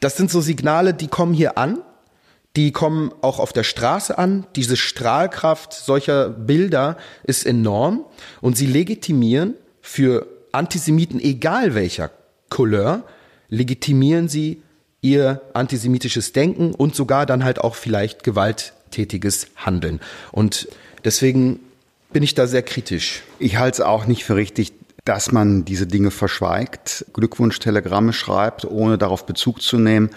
[0.00, 1.78] Das sind so Signale, die kommen hier an,
[2.54, 4.46] die kommen auch auf der Straße an.
[4.54, 8.04] Diese Strahlkraft solcher Bilder ist enorm
[8.40, 12.10] und sie legitimieren für Antisemiten, egal welcher
[12.50, 13.04] Couleur,
[13.48, 14.62] legitimieren sie
[15.00, 20.00] ihr antisemitisches Denken und sogar dann halt auch vielleicht gewalttätiges Handeln.
[20.32, 20.68] Und
[21.04, 21.60] deswegen
[22.16, 23.24] bin ich da sehr kritisch.
[23.38, 24.72] Ich halte es auch nicht für richtig,
[25.04, 30.08] dass man diese Dinge verschweigt, Glückwunschtelegramme schreibt, ohne darauf Bezug zu nehmen.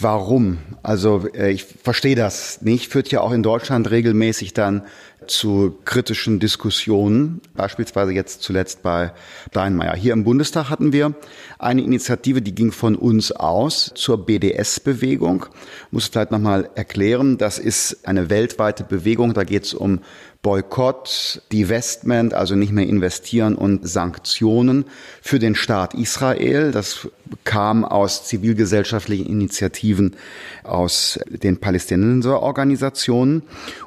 [0.00, 0.58] Warum?
[0.82, 2.90] Also äh, ich verstehe das nicht.
[2.90, 4.82] Führt ja auch in Deutschland regelmäßig dann
[5.28, 9.12] zu kritischen Diskussionen, beispielsweise jetzt zuletzt bei
[9.50, 9.94] Steinmeier.
[9.94, 11.14] Hier im Bundestag hatten wir
[11.60, 15.46] eine Initiative, die ging von uns aus zur BDS-Bewegung.
[15.92, 20.00] Muss vielleicht nochmal erklären, das ist eine weltweite Bewegung, da geht es um
[20.42, 24.86] Boykott, Divestment, also nicht mehr investieren und Sanktionen
[25.20, 26.72] für den Staat Israel.
[26.72, 27.08] Das
[27.44, 30.16] kam aus zivilgesellschaftlichen Initiativen
[30.64, 33.44] aus den Palästinenserorganisationen.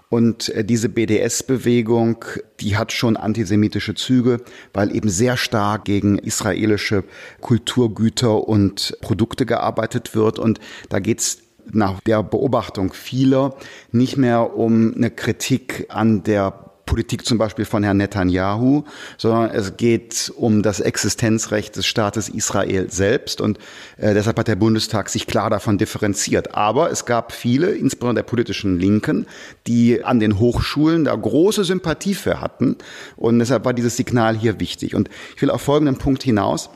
[0.07, 2.23] Und äh, diese BDS-Bewegung,
[2.61, 4.39] die hat schon antisemitische Züge,
[4.73, 7.03] weil eben sehr stark gegen israelische
[7.41, 10.39] Kulturgüter und Produkte gearbeitet wird.
[10.39, 11.39] Und da geht's
[11.71, 13.56] nach der Beobachtung vieler
[13.91, 18.84] nicht mehr um eine Kritik an der Politik zum Beispiel von Herrn Netanyahu,
[19.17, 23.58] sondern es geht um das Existenzrecht des Staates Israel selbst und
[23.97, 26.54] äh, deshalb hat der Bundestag sich klar davon differenziert.
[26.56, 29.25] Aber es gab viele, insbesondere der politischen Linken,
[29.67, 32.78] die an den Hochschulen da große Sympathie für hatten
[33.17, 34.95] und deshalb war dieses Signal hier wichtig.
[34.95, 36.69] Und ich will auf folgenden Punkt hinaus.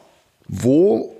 [0.47, 1.15] Wo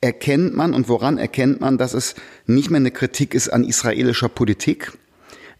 [0.00, 2.14] erkennt man und woran erkennt man, dass es
[2.46, 4.92] nicht mehr eine Kritik ist an israelischer Politik,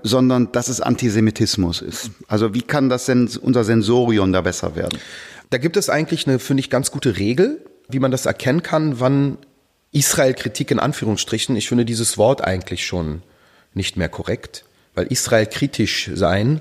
[0.03, 2.11] sondern dass es Antisemitismus ist?
[2.29, 4.99] Also wie kann das denn unser Sensorium da besser werden?
[5.51, 9.01] Da gibt es eigentlich eine, finde ich, ganz gute Regel, wie man das erkennen kann,
[9.01, 9.39] wann
[9.93, 13.23] Israel-Kritik in Anführungsstrichen, ich finde dieses Wort eigentlich schon
[13.75, 16.61] nicht mehr korrekt, weil Israel kritisch sein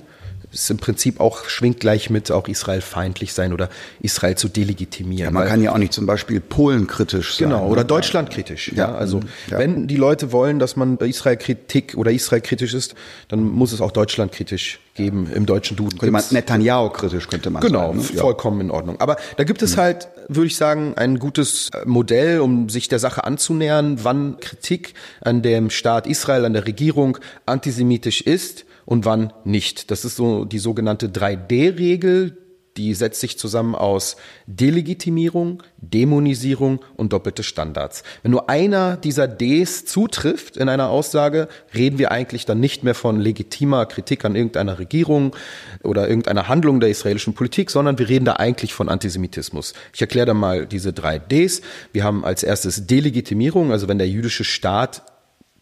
[0.55, 3.69] ist im Prinzip auch, schwingt gleich mit, auch Israel feindlich sein oder
[4.01, 5.25] Israel zu delegitimieren.
[5.25, 7.49] Ja, man kann ja auch nicht zum Beispiel Polen kritisch sein.
[7.49, 7.87] Genau, oder ne?
[7.87, 8.71] Deutschland kritisch.
[8.73, 9.19] Ja, ja also
[9.51, 9.59] ja.
[9.59, 12.95] wenn die Leute wollen, dass man Israel Kritik oder Israel kritisch ist,
[13.27, 15.99] dann muss es auch Deutschland kritisch geben im deutschen Duden.
[15.99, 17.99] Könnte man Netanyahu kritisch könnte man genau, sagen.
[17.99, 18.19] Genau, ne?
[18.19, 18.99] vollkommen in Ordnung.
[19.01, 19.81] Aber da gibt es mhm.
[19.81, 24.93] halt, würde ich sagen, ein gutes äh, Modell, um sich der Sache anzunähern, wann Kritik
[25.21, 29.91] an dem Staat Israel, an der Regierung antisemitisch ist und wann nicht.
[29.91, 32.37] Das ist so die sogenannte 3D-Regel.
[32.77, 34.17] Die setzt sich zusammen aus
[34.47, 38.03] Delegitimierung, Dämonisierung und doppelte Standards.
[38.21, 42.93] Wenn nur einer dieser Ds zutrifft in einer Aussage, reden wir eigentlich dann nicht mehr
[42.93, 45.37] von legitimer Kritik an irgendeiner Regierung
[45.83, 49.73] oder irgendeiner Handlung der israelischen Politik, sondern wir reden da eigentlich von Antisemitismus.
[49.93, 51.61] Ich erkläre da mal diese drei Ds.
[51.93, 55.01] Wir haben als erstes Delegitimierung, also wenn der jüdische Staat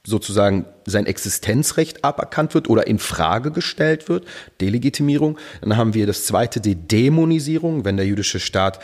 [0.06, 4.26] sozusagen sein Existenzrecht aberkannt wird oder in Frage gestellt wird,
[4.60, 5.38] Delegitimierung.
[5.62, 8.80] Dann haben wir das zweite, die Dämonisierung, wenn der jüdische Staat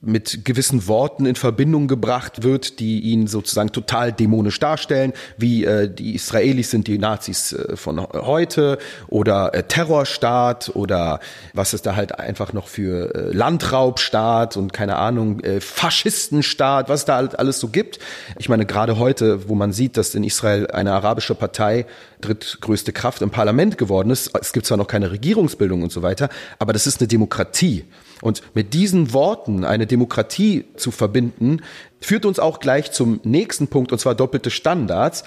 [0.00, 5.92] mit gewissen Worten in Verbindung gebracht wird, die ihn sozusagen total dämonisch darstellen, wie äh,
[5.92, 11.20] die Israelis sind die Nazis äh, von heute oder äh, Terrorstaat oder
[11.52, 17.00] was es da halt einfach noch für äh, Landraubstaat und keine Ahnung, äh, Faschistenstaat, was
[17.00, 17.98] es da halt alles so gibt.
[18.38, 21.86] Ich meine, gerade heute, wo man sieht, dass in Israel eine arabische Partei
[22.20, 26.28] drittgrößte Kraft im Parlament geworden ist, es gibt zwar noch keine Regierungsbildung und so weiter,
[26.58, 27.84] aber das ist eine Demokratie.
[28.20, 31.60] Und mit diesen Worten eine Demokratie zu verbinden,
[32.00, 35.24] führt uns auch gleich zum nächsten Punkt, und zwar doppelte Standards.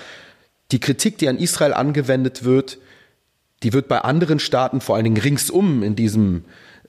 [0.72, 2.80] Die Kritik, die an Israel angewendet wird,
[3.64, 6.46] die wird bei anderen Staaten, vor allen Dingen ringsum in diesem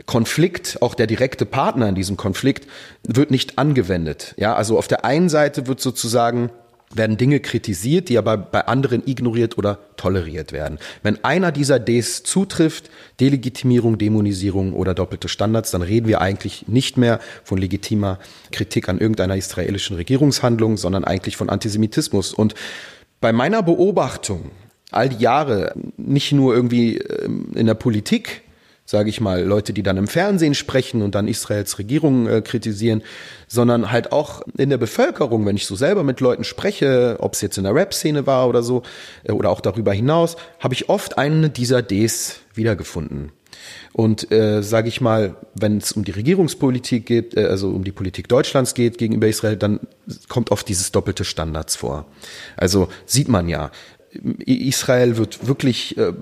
[0.07, 2.67] Konflikt, auch der direkte Partner in diesem Konflikt,
[3.07, 4.35] wird nicht angewendet.
[4.37, 6.51] Ja, also auf der einen Seite wird sozusagen
[6.95, 10.79] werden Dinge kritisiert, die aber bei anderen ignoriert oder toleriert werden.
[11.03, 16.97] Wenn einer dieser Ds zutrifft, Delegitimierung, Dämonisierung oder doppelte Standards, dann reden wir eigentlich nicht
[16.97, 18.19] mehr von legitimer
[18.51, 22.33] Kritik an irgendeiner israelischen Regierungshandlung, sondern eigentlich von Antisemitismus.
[22.33, 22.55] Und
[23.21, 24.51] bei meiner Beobachtung
[24.91, 28.43] all die Jahre, nicht nur irgendwie ähm, in der Politik,
[28.93, 33.03] sage ich mal, Leute, die dann im Fernsehen sprechen und dann Israels Regierung äh, kritisieren,
[33.49, 37.41] sondern halt auch in der Bevölkerung, wenn ich so selber mit Leuten spreche, ob es
[37.41, 38.83] jetzt in der Rap-Szene war oder so,
[39.25, 43.33] äh, oder auch darüber hinaus, habe ich oft einen dieser Ds wiedergefunden.
[43.95, 47.93] Und äh, sage ich mal, wenn es um die Regierungspolitik geht, äh, also um die
[47.93, 49.81] Politik Deutschlands geht gegenüber Israel, dann
[50.29, 52.05] kommt oft dieses doppelte Standards vor.
[52.59, 53.71] Also sieht man ja,
[54.45, 56.13] Israel wird wirklich äh,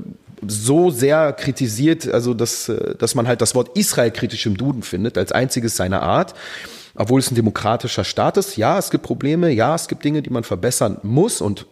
[0.46, 4.82] so sehr kritisiert, also dass, äh, dass man halt das Wort Israel kritisch im Duden
[4.82, 6.34] findet, als einziges seiner Art.
[6.94, 10.30] Obwohl es ein demokratischer Staat ist, ja, es gibt Probleme, ja, es gibt Dinge, die
[10.30, 11.66] man verbessern muss und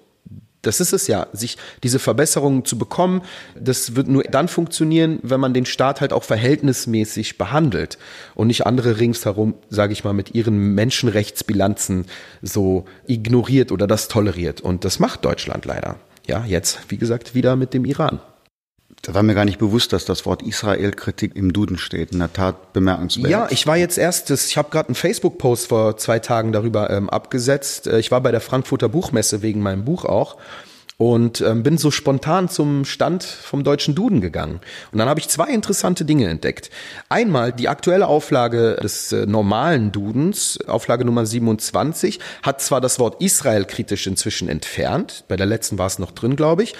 [0.63, 3.23] das ist es ja, sich diese Verbesserungen zu bekommen,
[3.59, 7.99] das wird nur dann funktionieren, wenn man den Staat halt auch verhältnismäßig behandelt
[8.35, 12.07] und nicht andere ringsherum, sage ich mal, mit ihren Menschenrechtsbilanzen
[12.43, 14.61] so ignoriert oder das toleriert.
[14.61, 15.97] Und das macht Deutschland leider.
[16.27, 18.21] Ja, jetzt, wie gesagt, wieder mit dem Iran.
[19.03, 22.13] Da war mir gar nicht bewusst, dass das Wort Israel-Kritik im Duden steht.
[22.13, 23.31] In der Tat bemerkenswert.
[23.31, 27.09] Ja, ich war jetzt erst, ich habe gerade einen Facebook-Post vor zwei Tagen darüber ähm,
[27.09, 27.87] abgesetzt.
[27.87, 30.37] Äh, ich war bei der Frankfurter Buchmesse wegen meinem Buch auch
[30.99, 34.61] und ähm, bin so spontan zum Stand vom deutschen Duden gegangen.
[34.93, 36.71] Und dann habe ich zwei interessante Dinge entdeckt.
[37.09, 43.23] Einmal die aktuelle Auflage des äh, normalen Dudens, Auflage Nummer 27, hat zwar das Wort
[43.23, 46.75] Israel kritisch inzwischen entfernt, bei der letzten war es noch drin, glaube ich,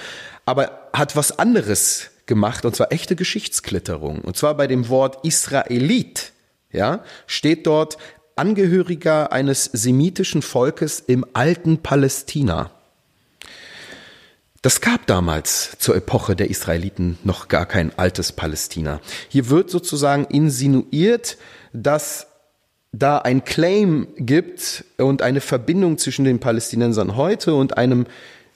[0.45, 4.21] aber hat was anderes gemacht, und zwar echte Geschichtsklitterung.
[4.21, 6.31] Und zwar bei dem Wort Israelit,
[6.71, 7.97] ja, steht dort
[8.37, 12.71] Angehöriger eines semitischen Volkes im alten Palästina.
[14.61, 19.01] Das gab damals zur Epoche der Israeliten noch gar kein altes Palästina.
[19.27, 21.37] Hier wird sozusagen insinuiert,
[21.73, 22.27] dass
[22.91, 28.05] da ein Claim gibt und eine Verbindung zwischen den Palästinensern heute und einem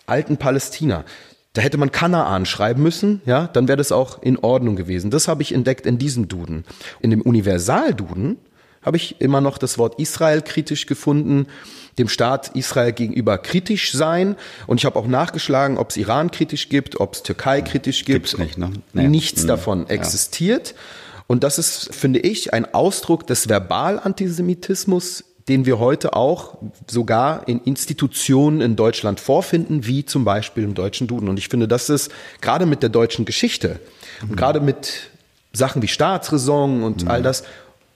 [0.05, 1.05] alten Palästina.
[1.53, 5.11] Da hätte man Kanaan schreiben müssen, ja, dann wäre das auch in Ordnung gewesen.
[5.11, 6.65] Das habe ich entdeckt in diesem Duden.
[6.99, 8.37] In dem Universalduden
[8.81, 11.45] habe ich immer noch das Wort Israel kritisch gefunden,
[11.99, 14.35] dem Staat Israel gegenüber kritisch sein.
[14.65, 18.25] Und ich habe auch nachgeschlagen, ob es Iran kritisch gibt, ob es Türkei kritisch gibt.
[18.25, 18.71] Gibt's nicht, ne?
[18.93, 19.07] Nee.
[19.07, 19.47] Nichts Mhm.
[19.47, 20.73] davon existiert.
[21.27, 26.57] Und das ist, finde ich, ein Ausdruck des Verbalantisemitismus, den wir heute auch
[26.89, 31.27] sogar in Institutionen in Deutschland vorfinden, wie zum Beispiel im deutschen Duden.
[31.27, 33.79] Und ich finde, das ist gerade mit der deutschen Geschichte
[34.21, 35.09] und gerade mit
[35.51, 37.43] Sachen wie Staatsräson und all das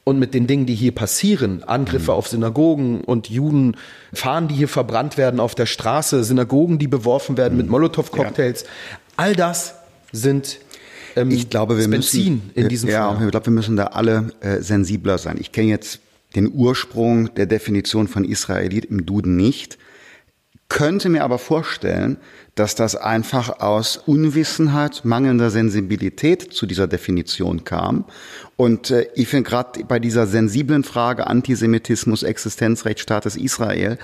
[0.03, 3.75] und mit den Dingen, die hier passieren, Angriffe auf Synagogen und Juden,
[4.13, 8.63] Fahnen, die hier verbrannt werden auf der Straße, Synagogen, die beworfen werden mit Molotow-Cocktails,
[9.17, 9.75] all das
[10.13, 10.59] sind
[11.17, 13.25] ähm, Ich glaube, wir Benzin müssen, in diesem ja, Feuer.
[13.25, 15.37] ich glaube, wir müssen da alle äh, sensibler sein.
[15.41, 15.99] Ich kenne jetzt
[16.37, 19.77] den Ursprung der Definition von Israelit im Duden nicht,
[20.69, 22.17] könnte mir aber vorstellen,
[22.57, 28.05] dass das einfach aus Unwissenheit, mangelnder Sensibilität zu dieser Definition kam.
[28.55, 33.99] Und äh, ich finde gerade bei dieser sensiblen Frage Antisemitismus, Existenzrecht, Staates Israel,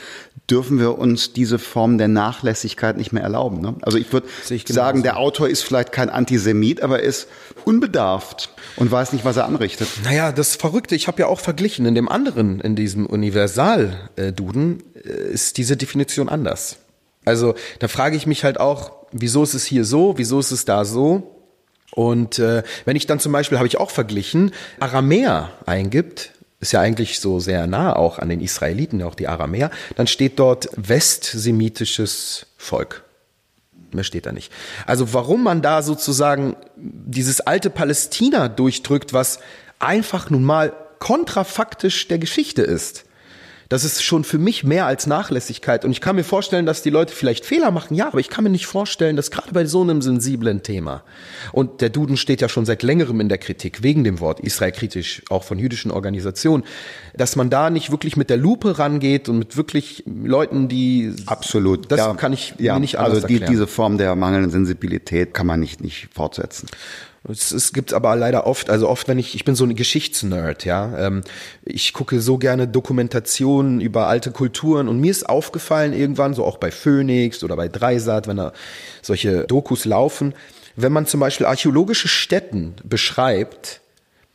[0.49, 3.59] dürfen wir uns diese Form der Nachlässigkeit nicht mehr erlauben.
[3.59, 3.75] Ne?
[3.81, 4.73] Also ich würde ich genauso.
[4.73, 7.27] sagen, der Autor ist vielleicht kein Antisemit, aber er ist
[7.65, 9.87] unbedarft und weiß nicht, was er anrichtet.
[10.03, 14.92] Naja, das Verrückte, ich habe ja auch verglichen, in dem anderen, in diesem Universal-Duden, äh,
[15.03, 16.77] ist diese Definition anders.
[17.25, 20.65] Also da frage ich mich halt auch, wieso ist es hier so, wieso ist es
[20.65, 21.39] da so?
[21.91, 26.81] Und äh, wenn ich dann zum Beispiel, habe ich auch verglichen, Aramäer eingibt, ist ja
[26.81, 32.47] eigentlich so sehr nah auch an den Israeliten, auch die Aramäer, dann steht dort westsemitisches
[32.57, 33.03] Volk.
[33.91, 34.51] Mehr steht da nicht.
[34.87, 39.39] Also warum man da sozusagen dieses alte Palästina durchdrückt, was
[39.77, 43.05] einfach nun mal kontrafaktisch der Geschichte ist.
[43.73, 45.83] Das ist schon für mich mehr als Nachlässigkeit.
[45.83, 47.95] Und ich kann mir vorstellen, dass die Leute vielleicht Fehler machen.
[47.95, 51.03] Ja, aber ich kann mir nicht vorstellen, dass gerade bei so einem sensiblen Thema,
[51.53, 54.73] und der Duden steht ja schon seit längerem in der Kritik, wegen dem Wort Israel
[54.73, 56.65] kritisch, auch von jüdischen Organisationen,
[57.15, 61.91] dass man da nicht wirklich mit der Lupe rangeht und mit wirklich Leuten, die Absolut.
[61.91, 63.53] Das ja, kann ich ja, mir nicht anders Also die, erklären.
[63.53, 66.67] diese Form der mangelnden Sensibilität kann man nicht, nicht fortsetzen.
[67.29, 70.65] Es, es gibt aber leider oft, also oft, wenn ich, ich bin so ein Geschichtsnerd,
[70.65, 70.97] ja.
[70.97, 71.21] Ähm,
[71.63, 76.57] ich gucke so gerne Dokumentationen über alte Kulturen und mir ist aufgefallen irgendwann, so auch
[76.57, 78.51] bei Phoenix oder bei Dreisat, wenn da
[79.01, 80.33] solche Dokus laufen,
[80.75, 83.81] wenn man zum Beispiel archäologische Stätten beschreibt,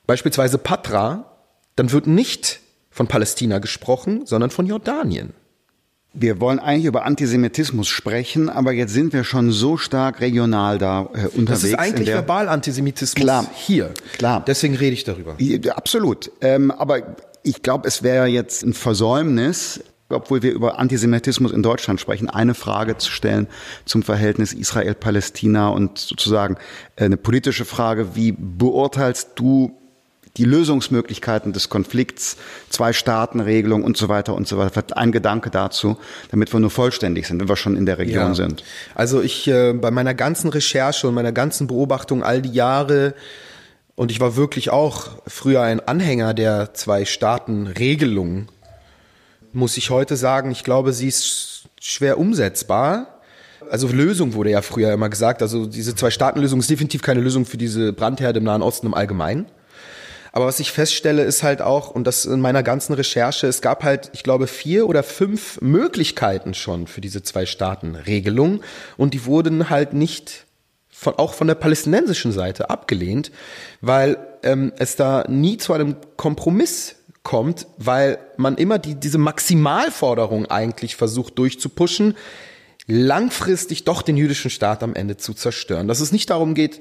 [0.07, 1.37] beispielsweise Patra,
[1.77, 2.61] dann wird nicht
[2.91, 5.35] von Palästina gesprochen, sondern von Jordanien.
[6.15, 11.03] Wir wollen eigentlich über Antisemitismus sprechen, aber jetzt sind wir schon so stark regional da
[11.03, 11.47] äh, unterwegs.
[11.47, 13.47] Das ist eigentlich Verbalantisemitismus Klar.
[13.55, 13.93] hier.
[14.17, 14.43] Klar.
[14.47, 15.37] Deswegen rede ich darüber.
[15.77, 16.31] Absolut.
[16.41, 22.01] Ähm, aber ich glaube, es wäre jetzt ein Versäumnis, obwohl wir über Antisemitismus in Deutschland
[22.01, 23.47] sprechen, eine Frage zu stellen
[23.85, 26.57] zum Verhältnis Israel-Palästina und sozusagen
[26.97, 28.17] äh, eine politische Frage.
[28.17, 29.77] Wie beurteilst du
[30.37, 32.37] die Lösungsmöglichkeiten des Konflikts,
[32.71, 34.85] Zwei-Staaten-Regelung und so weiter und so weiter?
[34.97, 35.97] Ein Gedanke dazu,
[36.31, 38.63] damit wir nur vollständig sind, wenn wir schon in der Region sind.
[38.95, 43.15] Also ich äh, bei meiner ganzen Recherche und meiner ganzen Beobachtung all die Jahre
[43.99, 48.47] und ich war wirklich auch früher ein Anhänger der Zwei-Staaten-Regelung,
[49.53, 53.19] muss ich heute sagen, ich glaube, sie ist schwer umsetzbar.
[53.71, 55.43] Also Lösung wurde ja früher immer gesagt.
[55.43, 59.47] Also diese Zwei-Staaten-Lösung ist definitiv keine Lösung für diese Brandherde im Nahen Osten im Allgemeinen.
[60.39, 63.83] Aber was ich feststelle, ist halt auch, und das in meiner ganzen Recherche, es gab
[63.83, 68.61] halt, ich glaube, vier oder fünf Möglichkeiten schon für diese Zwei-Staaten-Regelung.
[68.97, 70.47] Und die wurden halt nicht
[70.91, 73.33] von, auch von der palästinensischen Seite abgelehnt,
[73.81, 80.47] weil ähm, es da nie zu einem Kompromiss kommt, weil man immer die, diese Maximalforderung
[80.47, 82.17] eigentlich versucht durchzupuschen,
[82.87, 85.89] langfristig doch den jüdischen Staat am Ende zu zerstören.
[85.89, 86.81] Dass es nicht darum geht,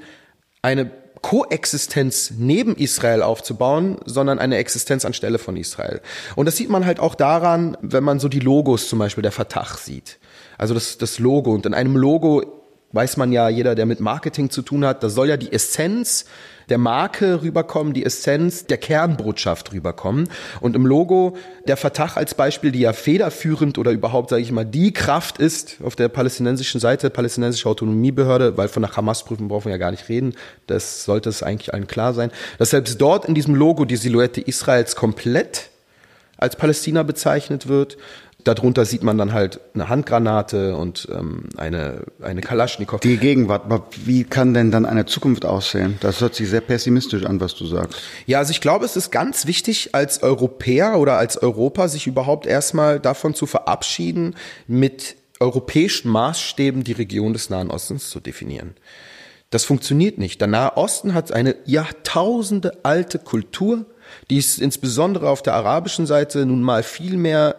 [0.61, 0.91] eine
[1.21, 6.01] Koexistenz neben Israel aufzubauen, sondern eine Existenz anstelle von Israel.
[6.35, 9.31] Und das sieht man halt auch daran, wenn man so die Logos zum Beispiel der
[9.31, 10.19] Fatah sieht.
[10.57, 11.53] Also das, das Logo.
[11.53, 12.43] Und in einem Logo
[12.91, 16.25] weiß man ja, jeder, der mit Marketing zu tun hat, da soll ja die Essenz
[16.69, 20.29] der Marke rüberkommen, die Essenz der Kernbotschaft rüberkommen.
[20.59, 21.37] Und im Logo
[21.67, 25.77] der Fatah als Beispiel, die ja federführend oder überhaupt, sage ich mal, die Kraft ist
[25.83, 30.09] auf der palästinensischen Seite, palästinensische Autonomiebehörde, weil von der Hamas-Prüfung brauchen wir ja gar nicht
[30.09, 30.35] reden,
[30.67, 34.41] das sollte es eigentlich allen klar sein, dass selbst dort in diesem Logo die Silhouette
[34.41, 35.69] Israels komplett
[36.37, 37.97] als Palästina bezeichnet wird.
[38.47, 43.01] Darunter sieht man dann halt eine Handgranate und ähm, eine, eine Kalaschnikow.
[43.01, 45.97] Die Gegenwart, aber wie kann denn dann eine Zukunft aussehen?
[45.99, 47.99] Das hört sich sehr pessimistisch an, was du sagst.
[48.25, 52.45] Ja, also ich glaube, es ist ganz wichtig, als Europäer oder als Europa sich überhaupt
[52.45, 54.35] erstmal davon zu verabschieden,
[54.67, 58.75] mit europäischen Maßstäben die Region des Nahen Ostens zu definieren.
[59.49, 60.41] Das funktioniert nicht.
[60.41, 63.85] Der Nahe Osten hat eine Jahrtausende alte Kultur,
[64.29, 67.55] die ist insbesondere auf der arabischen Seite nun mal viel mehr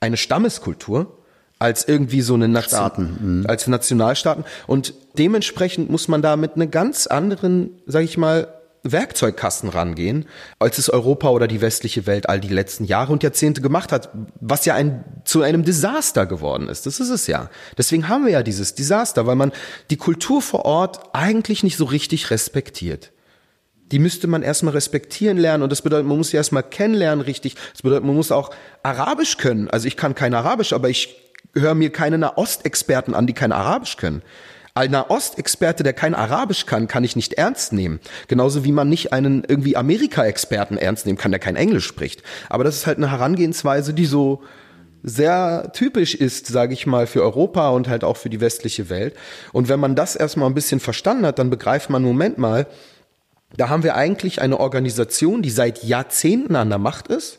[0.00, 1.18] eine Stammeskultur
[1.58, 3.18] als irgendwie so eine Nation.
[3.20, 3.46] Mhm.
[3.46, 8.48] als Nationalstaaten und dementsprechend muss man da mit einer ganz anderen, sag ich mal,
[8.82, 10.24] Werkzeugkasten rangehen,
[10.58, 14.08] als es Europa oder die westliche Welt all die letzten Jahre und Jahrzehnte gemacht hat,
[14.40, 16.86] was ja ein, zu einem Desaster geworden ist.
[16.86, 17.50] Das ist es ja.
[17.76, 19.52] Deswegen haben wir ja dieses Desaster, weil man
[19.90, 23.12] die Kultur vor Ort eigentlich nicht so richtig respektiert
[23.92, 27.56] die müsste man erstmal respektieren lernen und das bedeutet, man muss sie erstmal kennenlernen richtig.
[27.72, 28.50] Das bedeutet, man muss auch
[28.82, 29.68] Arabisch können.
[29.68, 31.16] Also ich kann kein Arabisch, aber ich
[31.54, 34.22] höre mir keine Nahostexperten an, die kein Arabisch können.
[34.72, 37.98] Ein Nahostexperte, der kein Arabisch kann, kann ich nicht ernst nehmen.
[38.28, 42.22] Genauso wie man nicht einen irgendwie Amerika-Experten ernst nehmen kann, der kein Englisch spricht.
[42.48, 44.42] Aber das ist halt eine Herangehensweise, die so
[45.02, 49.14] sehr typisch ist, sage ich mal, für Europa und halt auch für die westliche Welt.
[49.52, 52.66] Und wenn man das erstmal ein bisschen verstanden hat, dann begreift man, Moment mal,
[53.56, 57.38] da haben wir eigentlich eine Organisation, die seit Jahrzehnten an der Macht ist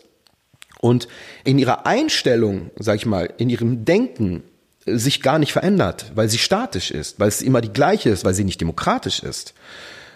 [0.80, 1.08] und
[1.44, 4.44] in ihrer Einstellung, sag ich mal, in ihrem Denken
[4.86, 8.34] sich gar nicht verändert, weil sie statisch ist, weil es immer die gleiche ist, weil
[8.34, 9.54] sie nicht demokratisch ist.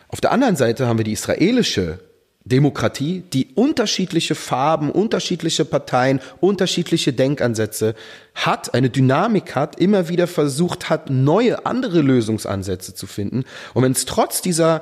[0.08, 2.00] Auf der anderen Seite haben wir die israelische
[2.46, 7.96] Demokratie, die unterschiedliche Farben, unterschiedliche Parteien, unterschiedliche Denkansätze
[8.36, 13.46] hat, eine Dynamik hat, immer wieder versucht hat, neue, andere Lösungsansätze zu finden.
[13.74, 14.82] Und wenn es trotz dieser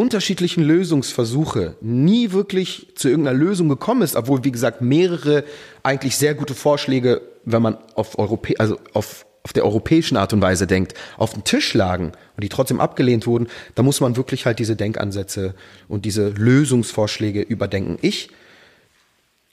[0.00, 5.44] unterschiedlichen Lösungsversuche nie wirklich zu irgendeiner Lösung gekommen ist, obwohl, wie gesagt, mehrere
[5.82, 10.40] eigentlich sehr gute Vorschläge, wenn man auf Europä also auf, auf der europäischen Art und
[10.40, 14.46] Weise denkt, auf dem Tisch lagen und die trotzdem abgelehnt wurden, da muss man wirklich
[14.46, 15.54] halt diese Denkansätze
[15.86, 17.98] und diese Lösungsvorschläge überdenken.
[18.00, 18.30] Ich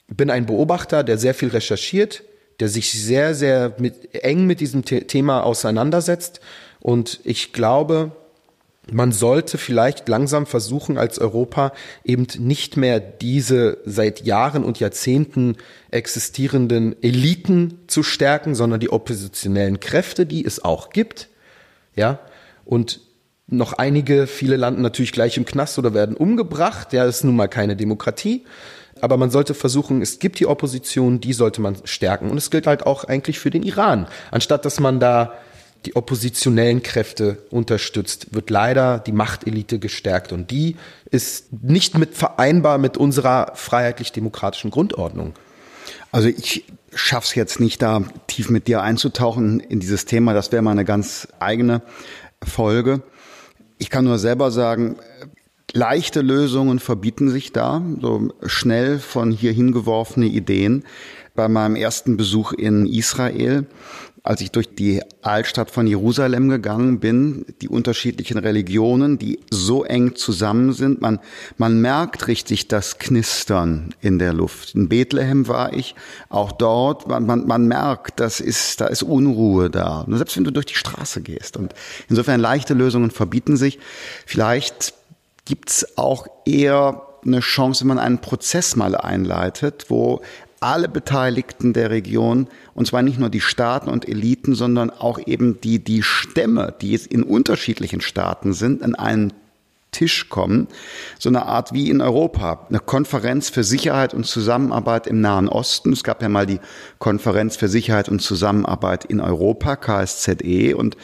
[0.08, 2.22] bin ein Beobachter, der sehr viel recherchiert,
[2.58, 6.40] der sich sehr, sehr mit, eng mit diesem Thema auseinandersetzt.
[6.80, 8.12] Und ich glaube,
[8.90, 11.72] man sollte vielleicht langsam versuchen, als Europa
[12.04, 15.56] eben nicht mehr diese seit Jahren und Jahrzehnten
[15.90, 21.28] existierenden Eliten zu stärken, sondern die oppositionellen Kräfte, die es auch gibt.
[21.96, 22.20] Ja,
[22.64, 23.00] und
[23.46, 26.92] noch einige, viele landen natürlich gleich im Knast oder werden umgebracht.
[26.92, 28.44] Ja, das ist nun mal keine Demokratie.
[29.00, 32.30] Aber man sollte versuchen, es gibt die Opposition, die sollte man stärken.
[32.30, 34.06] Und es gilt halt auch eigentlich für den Iran.
[34.30, 35.34] Anstatt dass man da
[35.86, 40.76] die oppositionellen Kräfte unterstützt, wird leider die Machtelite gestärkt und die
[41.10, 45.34] ist nicht mit vereinbar mit unserer freiheitlich-demokratischen Grundordnung.
[46.10, 46.64] Also ich
[46.94, 50.84] schaff's jetzt nicht da tief mit dir einzutauchen in dieses Thema, das wäre mal eine
[50.84, 51.82] ganz eigene
[52.42, 53.02] Folge.
[53.78, 54.96] Ich kann nur selber sagen,
[55.72, 60.84] leichte Lösungen verbieten sich da, so schnell von hier hingeworfene Ideen.
[61.34, 63.66] Bei meinem ersten Besuch in Israel
[64.28, 70.16] als ich durch die Altstadt von Jerusalem gegangen bin, die unterschiedlichen Religionen, die so eng
[70.16, 71.18] zusammen sind, man,
[71.56, 74.74] man merkt richtig das Knistern in der Luft.
[74.74, 75.94] In Bethlehem war ich,
[76.28, 80.02] auch dort, man, man, man merkt, das ist, da ist Unruhe da.
[80.02, 81.56] Und selbst wenn du durch die Straße gehst.
[81.56, 81.72] Und
[82.10, 83.78] insofern leichte Lösungen verbieten sich.
[84.26, 84.92] Vielleicht
[85.46, 90.20] gibt's auch eher eine Chance, wenn man einen Prozess mal einleitet, wo
[90.60, 95.60] alle Beteiligten der Region, und zwar nicht nur die Staaten und Eliten, sondern auch eben
[95.60, 99.32] die, die Stämme, die es in unterschiedlichen Staaten sind, an einen
[99.90, 100.68] Tisch kommen.
[101.18, 102.66] So eine Art wie in Europa.
[102.68, 105.92] Eine Konferenz für Sicherheit und Zusammenarbeit im Nahen Osten.
[105.92, 106.60] Es gab ja mal die
[106.98, 110.74] Konferenz für Sicherheit und Zusammenarbeit in Europa, KSZE.
[110.76, 110.96] Und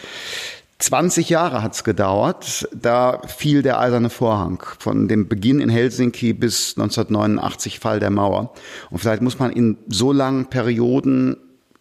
[0.79, 6.77] 20 Jahre hat's gedauert, da fiel der eiserne Vorhang von dem Beginn in Helsinki bis
[6.77, 8.53] 1989 Fall der Mauer.
[8.91, 11.37] Und vielleicht muss man in so langen Perioden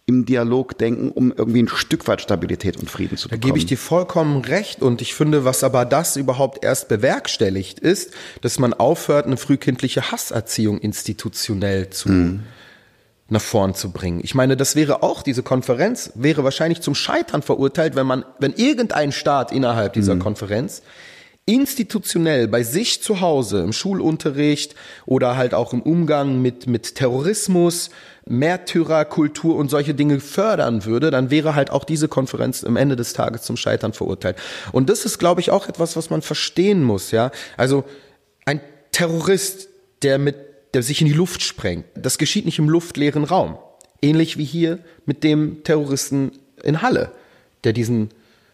[0.06, 3.42] im Dialog denken, um irgendwie ein Stück weit Stabilität und Frieden zu bekommen.
[3.42, 7.80] Da gebe ich dir vollkommen recht und ich finde, was aber das überhaupt erst bewerkstelligt
[7.80, 12.44] ist, dass man aufhört, eine frühkindliche Hasserziehung institutionell zu mhm
[13.34, 14.22] nach vorn zu bringen.
[14.24, 18.54] Ich meine, das wäre auch, diese Konferenz wäre wahrscheinlich zum Scheitern verurteilt, wenn man, wenn
[18.54, 20.20] irgendein Staat innerhalb dieser mhm.
[20.20, 20.82] Konferenz
[21.46, 24.76] institutionell bei sich zu Hause im Schulunterricht
[25.06, 27.90] oder halt auch im Umgang mit, mit Terrorismus,
[28.26, 33.12] Märtyrerkultur und solche Dinge fördern würde, dann wäre halt auch diese Konferenz am Ende des
[33.12, 34.38] Tages zum Scheitern verurteilt.
[34.72, 37.32] Und das ist, glaube ich, auch etwas, was man verstehen muss, ja.
[37.58, 37.84] Also
[38.46, 38.62] ein
[38.94, 39.68] Terrorist,
[40.04, 41.86] der mit der sich in die Luft sprengt.
[41.96, 43.58] Das geschieht nicht im luftleeren Raum.
[44.02, 46.32] Ähnlich wie hier mit dem Terroristen
[46.64, 47.12] in Halle,
[47.64, 48.10] der diesen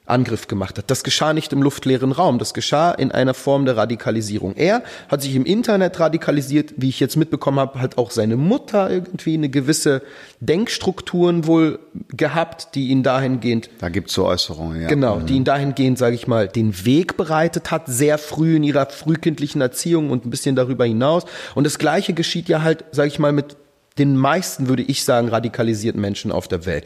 [0.09, 0.89] Angriff gemacht hat.
[0.91, 4.55] Das geschah nicht im luftleeren Raum, das geschah in einer Form der Radikalisierung.
[4.55, 8.89] Er hat sich im Internet radikalisiert, wie ich jetzt mitbekommen habe, hat auch seine Mutter
[8.89, 10.01] irgendwie eine gewisse
[10.39, 11.79] Denkstrukturen wohl
[12.09, 13.69] gehabt, die ihn dahingehend.
[13.79, 14.87] Da gibt's so Äußerungen, ja.
[14.87, 18.85] Genau, die ihn dahingehend, sage ich mal, den Weg bereitet hat, sehr früh in ihrer
[18.87, 21.23] frühkindlichen Erziehung und ein bisschen darüber hinaus.
[21.55, 23.57] Und das Gleiche geschieht ja halt, sage ich mal, mit
[23.97, 26.85] den meisten, würde ich sagen, radikalisierten Menschen auf der Welt.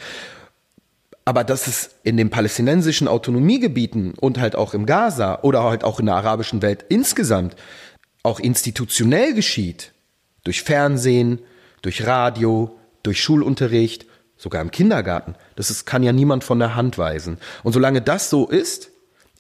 [1.26, 6.00] Aber dass es in den palästinensischen Autonomiegebieten und halt auch im Gaza oder halt auch
[6.00, 7.56] in der arabischen Welt insgesamt
[8.24, 9.94] auch institutionell geschieht,
[10.44, 11.40] durch Fernsehen,
[11.82, 14.06] durch Radio, durch Schulunterricht,
[14.38, 17.38] sogar im Kindergarten, das ist, kann ja niemand von der Hand weisen.
[17.64, 18.90] Und solange das so ist,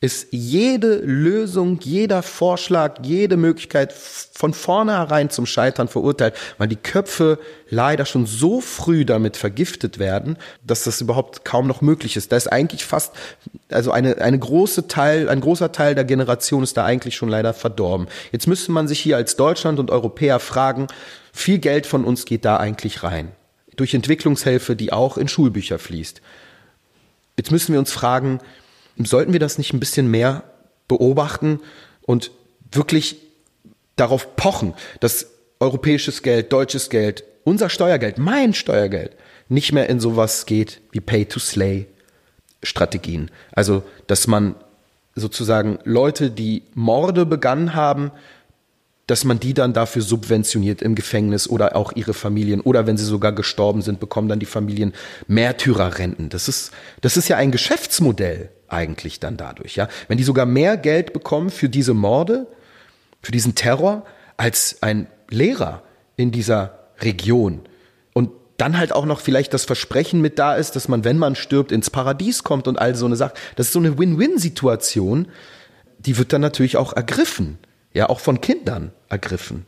[0.03, 7.39] ist jede Lösung, jeder Vorschlag, jede Möglichkeit von vornherein zum Scheitern verurteilt, weil die Köpfe
[7.69, 12.33] leider schon so früh damit vergiftet werden, dass das überhaupt kaum noch möglich ist.
[12.33, 13.13] Da ist eigentlich fast,
[13.71, 17.53] also eine, eine große Teil, ein großer Teil der Generation ist da eigentlich schon leider
[17.53, 18.09] verdorben.
[18.33, 20.87] Jetzt müsste man sich hier als Deutschland und Europäer fragen,
[21.31, 23.31] viel Geld von uns geht da eigentlich rein.
[23.77, 26.21] Durch Entwicklungshilfe, die auch in Schulbücher fließt.
[27.37, 28.41] Jetzt müssen wir uns fragen,
[28.97, 30.43] sollten wir das nicht ein bisschen mehr
[30.87, 31.59] beobachten
[32.01, 32.31] und
[32.71, 33.17] wirklich
[33.95, 35.27] darauf pochen, dass
[35.59, 39.15] europäisches Geld, deutsches Geld, unser Steuergeld, mein Steuergeld
[39.49, 41.87] nicht mehr in sowas geht wie Pay-to-Slay
[42.63, 43.29] Strategien.
[43.51, 44.55] Also, dass man
[45.15, 48.11] sozusagen Leute, die Morde begangen haben,
[49.05, 53.03] dass man die dann dafür subventioniert im Gefängnis oder auch ihre Familien oder wenn sie
[53.03, 54.93] sogar gestorben sind, bekommen dann die Familien
[55.27, 56.29] Märtyrerrenten.
[56.29, 56.71] Das ist,
[57.01, 59.87] das ist ja ein Geschäftsmodell eigentlich dann dadurch, ja.
[60.07, 62.47] Wenn die sogar mehr Geld bekommen für diese Morde,
[63.21, 64.05] für diesen Terror,
[64.37, 65.83] als ein Lehrer
[66.15, 67.61] in dieser Region.
[68.13, 71.35] Und dann halt auch noch vielleicht das Versprechen mit da ist, dass man, wenn man
[71.35, 73.33] stirbt, ins Paradies kommt und all so eine Sache.
[73.55, 75.27] Das ist so eine Win-Win-Situation,
[75.99, 77.57] die wird dann natürlich auch ergriffen.
[77.93, 79.65] Ja, auch von Kindern ergriffen.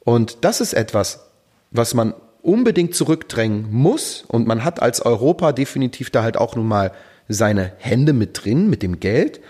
[0.00, 1.28] Und das ist etwas,
[1.70, 4.24] was man unbedingt zurückdrängen muss.
[4.26, 6.92] Und man hat als Europa definitiv da halt auch nun mal
[7.28, 9.40] seine Hände mit drin, mit dem Geld.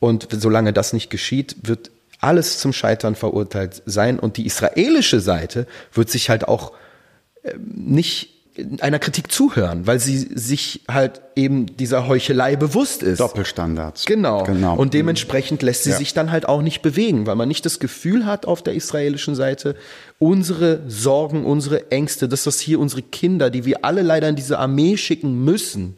[0.00, 1.90] Und solange das nicht geschieht, wird
[2.20, 4.18] alles zum Scheitern verurteilt sein.
[4.18, 6.72] Und die israelische Seite wird sich halt auch
[7.42, 8.30] äh, nicht
[8.80, 13.20] einer Kritik zuhören, weil sie sich halt eben dieser Heuchelei bewusst ist.
[13.20, 14.04] Doppelstandards.
[14.04, 14.44] Genau.
[14.44, 14.76] genau.
[14.76, 15.96] Und dementsprechend lässt sie ja.
[15.96, 19.34] sich dann halt auch nicht bewegen, weil man nicht das Gefühl hat auf der israelischen
[19.34, 19.74] Seite,
[20.18, 24.58] unsere Sorgen, unsere Ängste, dass das hier unsere Kinder, die wir alle leider in diese
[24.58, 25.96] Armee schicken müssen,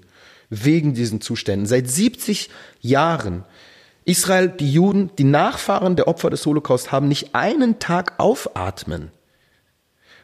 [0.63, 1.67] wegen diesen Zuständen.
[1.67, 2.51] Seit 70
[2.81, 3.45] Jahren.
[4.05, 9.11] Israel, die Juden, die Nachfahren der Opfer des Holocaust haben nicht einen Tag aufatmen.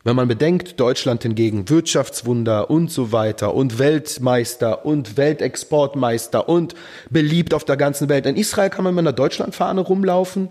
[0.03, 6.75] Wenn man bedenkt, Deutschland hingegen Wirtschaftswunder und so weiter und Weltmeister und Weltexportmeister und
[7.11, 8.25] beliebt auf der ganzen Welt.
[8.25, 10.49] In Israel kann man mit einer Deutschlandfahne rumlaufen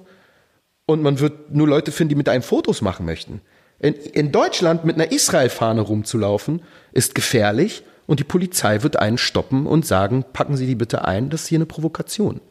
[0.86, 3.42] und man wird nur Leute finden, die mit einem Fotos machen möchten.
[3.80, 6.62] In, in Deutschland mit einer Israel-Fahne rumzulaufen
[6.92, 11.30] ist gefährlich und die Polizei wird einen stoppen und sagen, packen Sie die bitte ein,
[11.30, 12.42] das ist hier eine Provokation.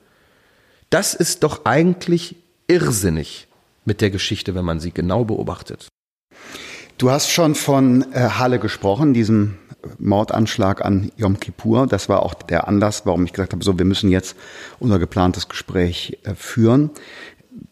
[0.89, 2.37] Das ist doch eigentlich
[2.69, 3.49] irrsinnig
[3.85, 5.89] mit der Geschichte, wenn man sie genau beobachtet.
[6.97, 9.59] Du hast schon von äh, Halle gesprochen, diesem
[9.99, 11.89] Mordanschlag an Yom Kippur.
[11.89, 14.37] Das war auch der Anlass, warum ich gesagt habe, so, wir müssen jetzt
[14.79, 16.91] unser geplantes Gespräch äh, führen.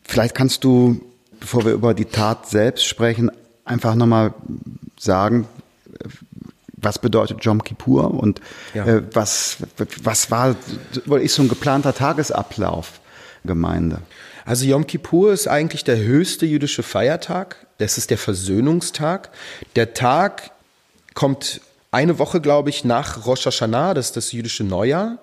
[0.02, 1.00] Vielleicht kannst du,
[1.38, 3.30] bevor wir über die Tat selbst sprechen,
[3.64, 4.34] einfach nochmal
[4.98, 5.46] sagen,
[6.76, 8.40] was bedeutet Jom Kippur und
[8.74, 8.86] ja.
[8.86, 9.58] äh, was,
[10.02, 10.56] was war,
[11.20, 13.00] ist so ein geplanter Tagesablauf
[13.44, 14.02] Gemeinde?
[14.44, 17.66] Also Yom Kippur ist eigentlich der höchste jüdische Feiertag.
[17.78, 19.30] Das ist der Versöhnungstag.
[19.74, 20.50] Der Tag
[21.14, 21.60] kommt
[21.90, 25.18] eine Woche, glaube ich, nach Rosh Hashanah, das ist das jüdische Neujahr.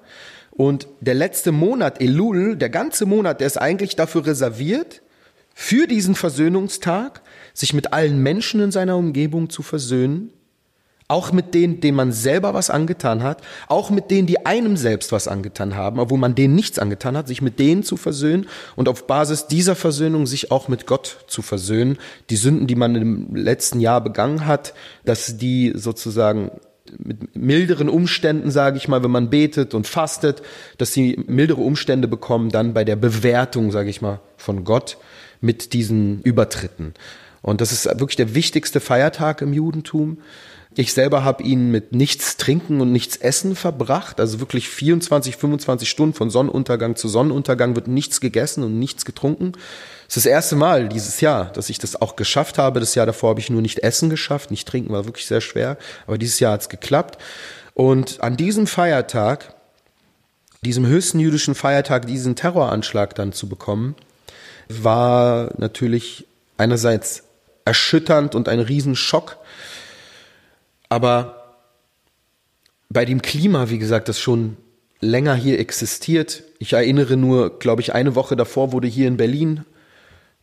[0.51, 5.01] Und der letzte Monat, Elul, der ganze Monat, der ist eigentlich dafür reserviert,
[5.55, 7.21] für diesen Versöhnungstag,
[7.53, 10.31] sich mit allen Menschen in seiner Umgebung zu versöhnen
[11.07, 15.11] auch mit denen, denen man selber was angetan hat, auch mit denen, die einem selbst
[15.11, 18.87] was angetan haben, obwohl man denen nichts angetan hat, sich mit denen zu versöhnen und
[18.89, 21.97] auf Basis dieser Versöhnung sich auch mit Gott zu versöhnen.
[22.29, 24.73] Die Sünden, die man im letzten Jahr begangen hat,
[25.05, 26.51] dass die sozusagen
[26.97, 30.41] mit milderen Umständen, sage ich mal, wenn man betet und fastet,
[30.77, 34.97] dass sie mildere Umstände bekommen dann bei der Bewertung, sage ich mal, von Gott
[35.41, 36.93] mit diesen Übertritten.
[37.41, 40.19] Und das ist wirklich der wichtigste Feiertag im Judentum.
[40.75, 44.19] Ich selber habe ihn mit nichts trinken und nichts essen verbracht.
[44.19, 49.53] Also wirklich 24, 25 Stunden von Sonnenuntergang zu Sonnenuntergang wird nichts gegessen und nichts getrunken.
[50.07, 52.79] Es ist das erste Mal dieses Jahr, dass ich das auch geschafft habe.
[52.79, 55.77] Das Jahr davor habe ich nur nicht essen geschafft, nicht trinken war wirklich sehr schwer.
[56.07, 57.21] Aber dieses Jahr hat es geklappt.
[57.73, 59.55] Und an diesem Feiertag
[60.63, 63.95] diesem höchsten jüdischen Feiertag diesen Terroranschlag dann zu bekommen,
[64.69, 66.25] war natürlich
[66.57, 67.23] einerseits
[67.65, 69.37] erschütternd und ein Riesenschock.
[70.93, 71.55] Aber
[72.87, 74.57] bei dem Klima, wie gesagt, das schon
[74.99, 76.43] länger hier existiert.
[76.59, 79.65] Ich erinnere nur, glaube ich, eine Woche davor wurde hier in Berlin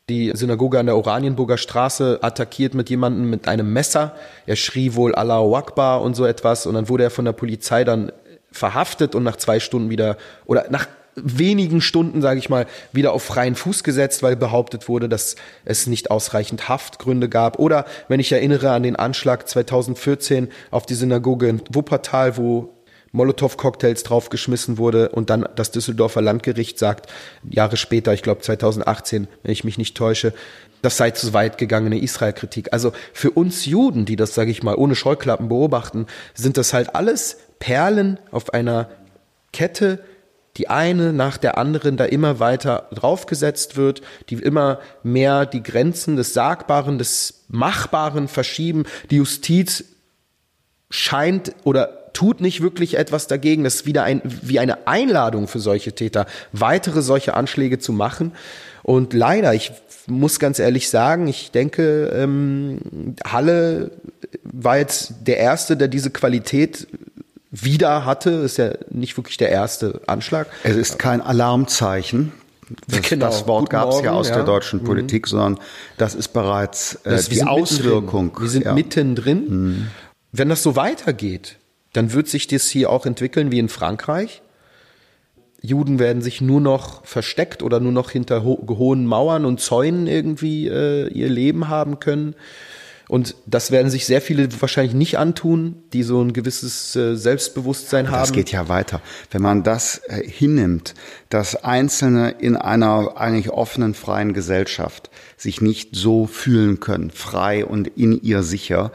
[0.09, 4.17] die Synagoge an der Oranienburger Straße attackiert mit jemandem mit einem Messer.
[4.45, 7.85] Er schrie wohl Allahu Akbar und so etwas und dann wurde er von der Polizei
[7.85, 8.11] dann
[8.51, 13.23] verhaftet und nach zwei Stunden wieder oder nach wenigen Stunden, sage ich mal, wieder auf
[13.23, 17.59] freien Fuß gesetzt, weil behauptet wurde, dass es nicht ausreichend Haftgründe gab.
[17.59, 22.75] Oder wenn ich erinnere an den Anschlag 2014 auf die Synagoge in Wuppertal, wo
[23.13, 27.11] Molotow-Cocktails draufgeschmissen wurde und dann das Düsseldorfer Landgericht sagt,
[27.49, 30.33] Jahre später, ich glaube 2018, wenn ich mich nicht täusche,
[30.83, 32.73] das sei zu weit gegangene Israel-Kritik.
[32.73, 36.95] Also für uns Juden, die das, sage ich mal, ohne Scheuklappen beobachten, sind das halt
[36.95, 38.89] alles Perlen auf einer
[39.53, 39.99] Kette,
[40.57, 46.17] die eine nach der anderen da immer weiter draufgesetzt wird, die immer mehr die Grenzen
[46.17, 48.85] des Sagbaren, des Machbaren verschieben.
[49.11, 49.85] Die Justiz
[50.91, 53.65] scheint oder tut nicht wirklich etwas dagegen.
[53.65, 58.33] Das ist wieder ein, wie eine Einladung für solche Täter, weitere solche Anschläge zu machen.
[58.83, 59.73] Und leider, ich
[60.07, 63.93] muss ganz ehrlich sagen, ich denke, ähm, Halle
[64.43, 66.89] war jetzt der Erste, der diese Qualität
[67.51, 68.31] wieder hatte.
[68.31, 70.49] Ist ja nicht wirklich der erste Anschlag.
[70.63, 72.33] Es ist kein Alarmzeichen.
[72.87, 73.27] Das, genau.
[73.27, 74.37] das Wort gab es ja aus ja.
[74.37, 74.85] der deutschen mhm.
[74.85, 75.31] Politik, mhm.
[75.31, 75.59] sondern
[75.99, 78.37] das ist bereits äh, das, die Auswirkung.
[78.39, 78.75] Wir sind ja.
[78.75, 79.47] mittendrin.
[79.49, 79.87] Mhm.
[80.33, 81.57] Wenn das so weitergeht,
[81.93, 84.43] dann wird sich das hier auch entwickeln wie in Frankreich.
[85.63, 90.07] Juden werden sich nur noch versteckt oder nur noch hinter ho hohen Mauern und Zäunen
[90.07, 92.35] irgendwie äh, ihr Leben haben können.
[93.11, 98.09] Und das werden sich sehr viele wahrscheinlich nicht antun, die so ein gewisses äh, Selbstbewusstsein
[98.09, 98.21] haben.
[98.21, 99.03] Das geht ja weiter.
[99.33, 100.95] Wenn man das äh, hinnimmt,
[101.29, 107.89] dass Einzelne in einer eigentlich offenen, freien Gesellschaft sich nicht so fühlen können, frei und
[107.89, 108.93] in ihr sicher,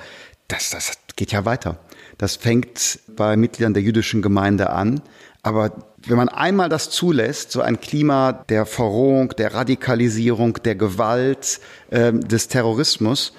[0.47, 1.77] das, das geht ja weiter.
[2.17, 5.01] Das fängt bei Mitgliedern der jüdischen Gemeinde an.
[5.43, 11.59] Aber wenn man einmal das zulässt, so ein Klima der Verrohung, der Radikalisierung, der Gewalt,
[11.89, 13.33] äh, des Terrorismus,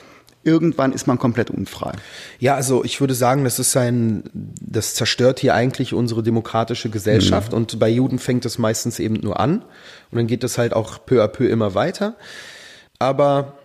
[0.47, 1.92] irgendwann ist man komplett unfrei.
[2.38, 7.53] Ja, also ich würde sagen, das ist ein, das zerstört hier eigentlich unsere demokratische Gesellschaft
[7.53, 7.59] mhm.
[7.59, 9.62] und bei Juden fängt es meistens eben nur an
[10.11, 12.14] und dann geht es halt auch peu à peu immer weiter.
[12.99, 13.59] Aber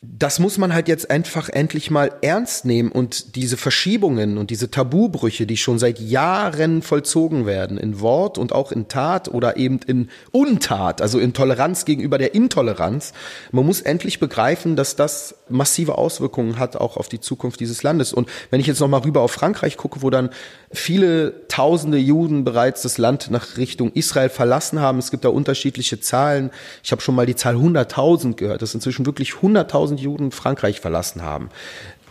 [0.00, 4.70] das muss man halt jetzt einfach endlich mal ernst nehmen und diese Verschiebungen und diese
[4.70, 9.80] Tabubrüche, die schon seit Jahren vollzogen werden, in Wort und auch in Tat oder eben
[9.88, 13.12] in Untat, also in Toleranz gegenüber der Intoleranz.
[13.50, 18.12] Man muss endlich begreifen, dass das massive Auswirkungen hat auch auf die Zukunft dieses Landes.
[18.12, 20.30] Und wenn ich jetzt noch mal rüber auf Frankreich gucke, wo dann
[20.72, 26.00] viele tausende Juden bereits das Land nach Richtung Israel verlassen haben, es gibt da unterschiedliche
[26.00, 26.50] Zahlen.
[26.82, 30.80] Ich habe schon mal die Zahl 100.000 gehört, dass inzwischen wirklich 100.000 100.000 Juden Frankreich
[30.80, 31.50] verlassen haben.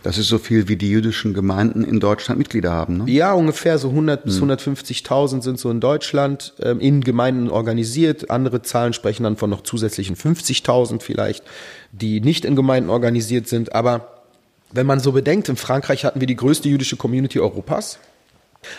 [0.04, 3.12] Das ist so viel, wie die jüdischen Gemeinden in Deutschland Mitglieder haben, ne?
[3.12, 5.42] Ja, ungefähr so 100 bis 150.000 hm.
[5.42, 8.30] sind so in Deutschland ähm, in Gemeinden organisiert.
[8.30, 11.44] Andere Zahlen sprechen dann von noch zusätzlichen 50.000 vielleicht,
[11.92, 13.74] die nicht in Gemeinden organisiert sind.
[13.74, 14.24] Aber
[14.72, 18.00] wenn man so bedenkt, in Frankreich hatten wir die größte jüdische Community Europas.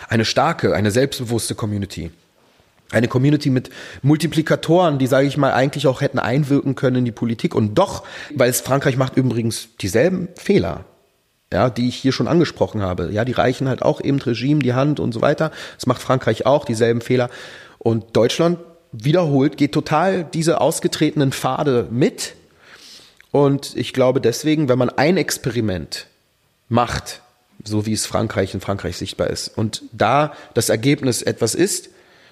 [0.07, 2.11] Eine starke, eine selbstbewusste Community
[2.91, 3.69] eine Community mit
[4.01, 7.53] Multiplikatoren, die, sage ich mal, eigentlich auch hätten einwirken können in die Politik.
[7.53, 10.85] Und doch, weil es Frankreich macht übrigens dieselben Fehler,
[11.53, 13.11] ja, die ich hier schon angesprochen habe.
[13.11, 15.51] Ja, die reichen halt auch eben Regime die Hand und so weiter.
[15.75, 17.29] Das macht Frankreich auch, dieselben Fehler.
[17.77, 18.59] Und Deutschland
[18.91, 22.33] wiederholt, geht total diese ausgetretenen Pfade mit.
[23.31, 26.07] Und ich glaube deswegen, wenn man ein Experiment
[26.69, 27.21] macht,
[27.69, 31.89] so wie es Frankreich in Frankreich sichtbar ist, und da das Ergebnis etwas ist,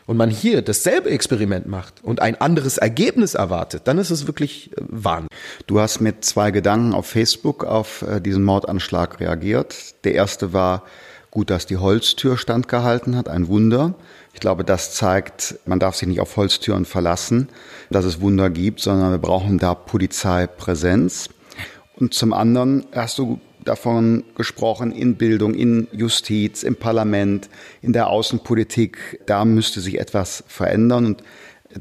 [0.08, 4.72] und man hier dasselbe Experiment macht und ein anderes Ergebnis erwartet, dann ist es wirklich
[4.72, 5.28] äh, Wahnsinn.
[5.68, 9.76] Du hast mit zwei Gedanken auf Facebook auf äh, diesen Mordanschlag reagiert.
[10.06, 10.84] Der erste war,
[11.30, 13.96] gut, dass die Holztür standgehalten hat, ein Wunder.
[14.34, 17.50] Ich glaube, das zeigt, man darf sich nicht auf Holztüren verlassen,
[17.90, 21.30] dass es Wunder gibt, sondern wir brauchen da Polizeipräsenz.
[21.96, 27.50] Und zum anderen hast du davon gesprochen, in Bildung, in Justiz, im Parlament,
[27.82, 29.22] in der Außenpolitik.
[29.26, 31.24] Da müsste sich etwas verändern und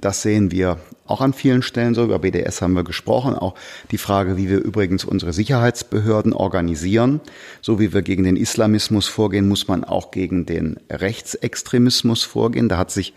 [0.01, 2.05] das sehen wir auch an vielen Stellen so.
[2.05, 3.34] Über BDS haben wir gesprochen.
[3.34, 3.55] Auch
[3.91, 7.20] die Frage, wie wir übrigens unsere Sicherheitsbehörden organisieren.
[7.62, 12.68] So wie wir gegen den Islamismus vorgehen, muss man auch gegen den Rechtsextremismus vorgehen.
[12.68, 13.14] Da hat sich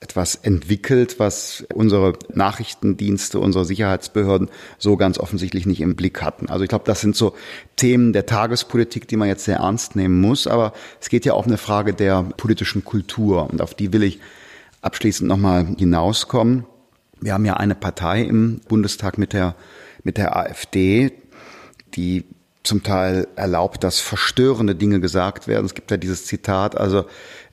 [0.00, 6.48] etwas entwickelt, was unsere Nachrichtendienste, unsere Sicherheitsbehörden so ganz offensichtlich nicht im Blick hatten.
[6.48, 7.34] Also ich glaube, das sind so
[7.74, 10.46] Themen der Tagespolitik, die man jetzt sehr ernst nehmen muss.
[10.46, 14.04] Aber es geht ja auch um eine Frage der politischen Kultur und auf die will
[14.04, 14.20] ich
[14.82, 16.64] abschließend nochmal hinauskommen.
[17.20, 19.56] Wir haben ja eine Partei im Bundestag mit der,
[20.04, 21.12] mit der AfD,
[21.94, 22.24] die
[22.62, 25.66] zum Teil erlaubt, dass verstörende Dinge gesagt werden.
[25.66, 27.06] Es gibt ja dieses Zitat, also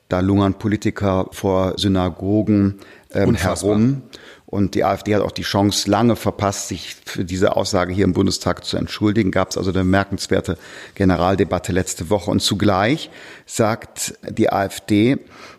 [0.09, 2.79] da lungern Politiker vor Synagogen
[3.13, 4.03] ähm, herum.
[4.45, 8.13] Und die AfD hat auch die Chance lange verpasst, sich für diese Aussage hier im
[8.13, 9.31] Bundestag zu entschuldigen.
[9.31, 10.57] Gab es also eine bemerkenswerte
[10.93, 12.29] Generaldebatte letzte Woche.
[12.31, 13.09] Und zugleich
[13.45, 15.17] sagt die AfD,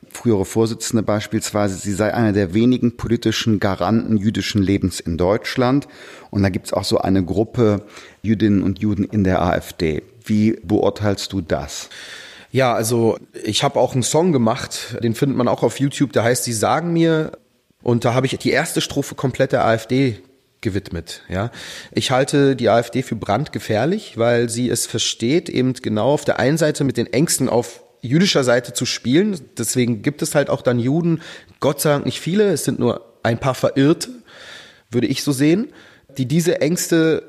[0.08, 5.88] frühere Vorsitzende beispielsweise, sie sei einer der wenigen politischen Garanten jüdischen Lebens in Deutschland.
[6.30, 7.82] Und da gibt es auch so eine Gruppe
[8.22, 10.02] Jüdinnen und Juden in der AfD.
[10.24, 11.90] Wie beurteilst du das?
[12.56, 16.24] Ja, also ich habe auch einen Song gemacht, den findet man auch auf YouTube, der
[16.24, 17.32] heißt Sie sagen mir
[17.82, 20.22] und da habe ich die erste Strophe komplett der AfD
[20.62, 21.20] gewidmet.
[21.28, 21.50] Ja,
[21.92, 26.56] ich halte die AfD für brandgefährlich, weil sie es versteht, eben genau auf der einen
[26.56, 29.38] Seite mit den Ängsten auf jüdischer Seite zu spielen.
[29.58, 31.20] Deswegen gibt es halt auch dann Juden,
[31.60, 34.08] Gott sei Dank nicht viele, es sind nur ein paar Verirrte,
[34.90, 35.74] würde ich so sehen,
[36.16, 37.22] die diese Ängste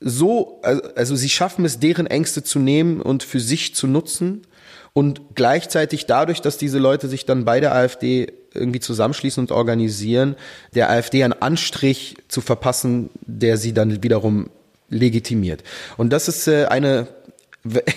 [0.00, 4.46] so, also sie schaffen es, deren Ängste zu nehmen und für sich zu nutzen
[4.92, 10.36] und gleichzeitig dadurch, dass diese Leute sich dann bei der AfD irgendwie zusammenschließen und organisieren,
[10.74, 14.50] der AfD einen Anstrich zu verpassen, der sie dann wiederum
[14.90, 15.64] legitimiert.
[15.96, 17.08] Und das ist äh, eine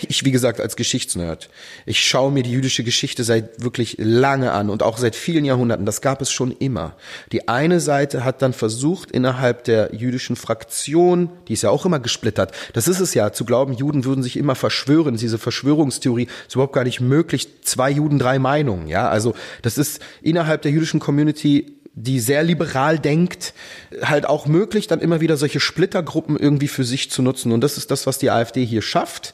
[0.08, 1.50] ich, wie gesagt, als Geschichtsnerd,
[1.88, 5.88] ich schaue mir die jüdische Geschichte seit wirklich lange an und auch seit vielen Jahrhunderten.
[5.88, 6.96] Das gab es schon immer.
[7.32, 12.00] Die eine Seite hat dann versucht, innerhalb der jüdischen Fraktion, die ist ja auch immer
[12.00, 16.54] gesplittert, das ist es ja, zu glauben, Juden würden sich immer verschwören, diese Verschwörungstheorie ist
[16.54, 17.48] überhaupt gar nicht möglich.
[17.64, 19.10] Zwei Juden, drei Meinungen, ja.
[19.10, 23.54] Also, das ist innerhalb der jüdischen Community die sehr liberal denkt,
[24.02, 27.52] halt auch möglich, dann immer wieder solche Splittergruppen irgendwie für sich zu nutzen.
[27.54, 29.34] Und das ist das, was die AfD hier schafft.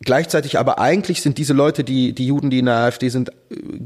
[0.00, 3.30] Gleichzeitig aber eigentlich sind diese Leute, die, die Juden, die in der AfD sind,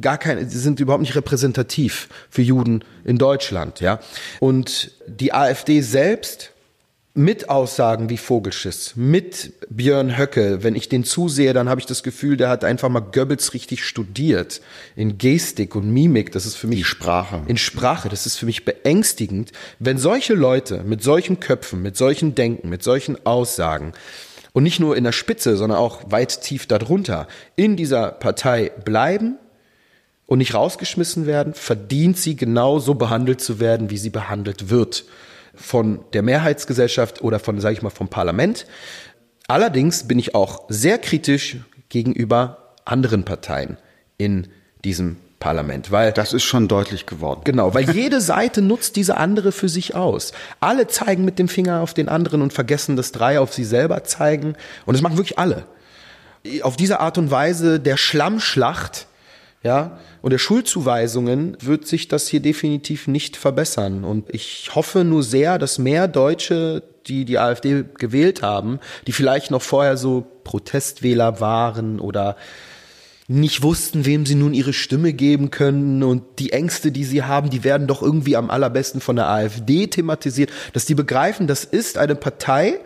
[0.01, 4.01] gar keine, sie sind überhaupt nicht repräsentativ für Juden in Deutschland, ja.
[4.41, 6.53] Und die AfD selbst
[7.17, 12.03] mit Aussagen wie Vogelschiss, mit Björn Höcke, wenn ich den zusehe, dann habe ich das
[12.03, 14.61] Gefühl, der hat einfach mal Goebbels richtig studiert
[14.97, 16.31] in Gestik und Mimik.
[16.33, 17.41] Das ist für mich Die Sprache.
[17.47, 22.35] In Sprache, das ist für mich beängstigend, wenn solche Leute mit solchen Köpfen, mit solchen
[22.35, 23.95] Denken, mit solchen Aussagen
[24.53, 29.39] und nicht nur in der Spitze, sondern auch weit tief darunter in dieser Partei bleiben
[30.27, 35.07] und nicht rausgeschmissen werden, verdient sie genau so behandelt zu werden, wie sie behandelt wird
[35.57, 38.67] von der Mehrheitsgesellschaft oder von, sage ich mal, vom Parlament.
[39.49, 43.79] Allerdings bin ich auch sehr kritisch gegenüber anderen Parteien
[44.19, 44.49] in
[44.85, 47.43] diesem Parlament, weil das ist schon deutlich geworden.
[47.45, 50.33] Genau, weil jede Seite nutzt diese andere für sich aus.
[50.61, 54.03] Alle zeigen mit dem Finger auf den anderen und vergessen, dass drei auf sie selber
[54.05, 54.55] zeigen.
[54.87, 55.67] Und das machen wirklich alle.
[56.63, 59.07] Auf diese Art und Weise der Schlammschlacht
[59.67, 64.05] ja, und der Schuldzuweisungen wird sich das hier definitiv nicht verbessern.
[64.05, 69.51] Und ich hoffe nur sehr, dass mehr Deutsche, die die AfD gewählt haben, die vielleicht
[69.51, 72.37] noch vorher so Protestwähler waren oder
[73.27, 77.51] nicht wussten, wem sie nun ihre Stimme geben können und die Ängste, die sie haben,
[77.51, 81.99] die werden doch irgendwie am allerbesten von der AfD thematisiert, dass die begreifen, das ist
[81.99, 82.79] eine Partei,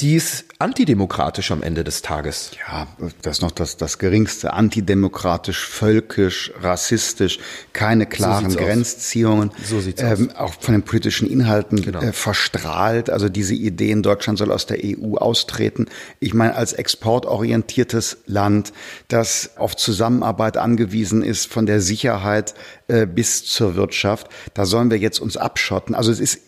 [0.00, 2.50] die ist antidemokratisch am Ende des Tages.
[2.68, 2.86] Ja,
[3.22, 4.52] das ist noch das, das geringste.
[4.52, 7.38] Antidemokratisch, völkisch, rassistisch,
[7.72, 9.50] keine klaren so Grenzziehungen.
[9.50, 9.68] Aus.
[9.70, 10.36] So sieht's ähm, aus.
[10.36, 12.02] Auch von den politischen Inhalten genau.
[12.02, 13.08] äh, verstrahlt.
[13.08, 15.86] Also diese Idee, in Deutschland soll aus der EU austreten.
[16.20, 18.74] Ich meine, als exportorientiertes Land,
[19.08, 22.54] das auf Zusammenarbeit angewiesen ist, von der Sicherheit
[22.88, 25.94] äh, bis zur Wirtschaft, da sollen wir jetzt uns abschotten.
[25.94, 26.40] Also es ist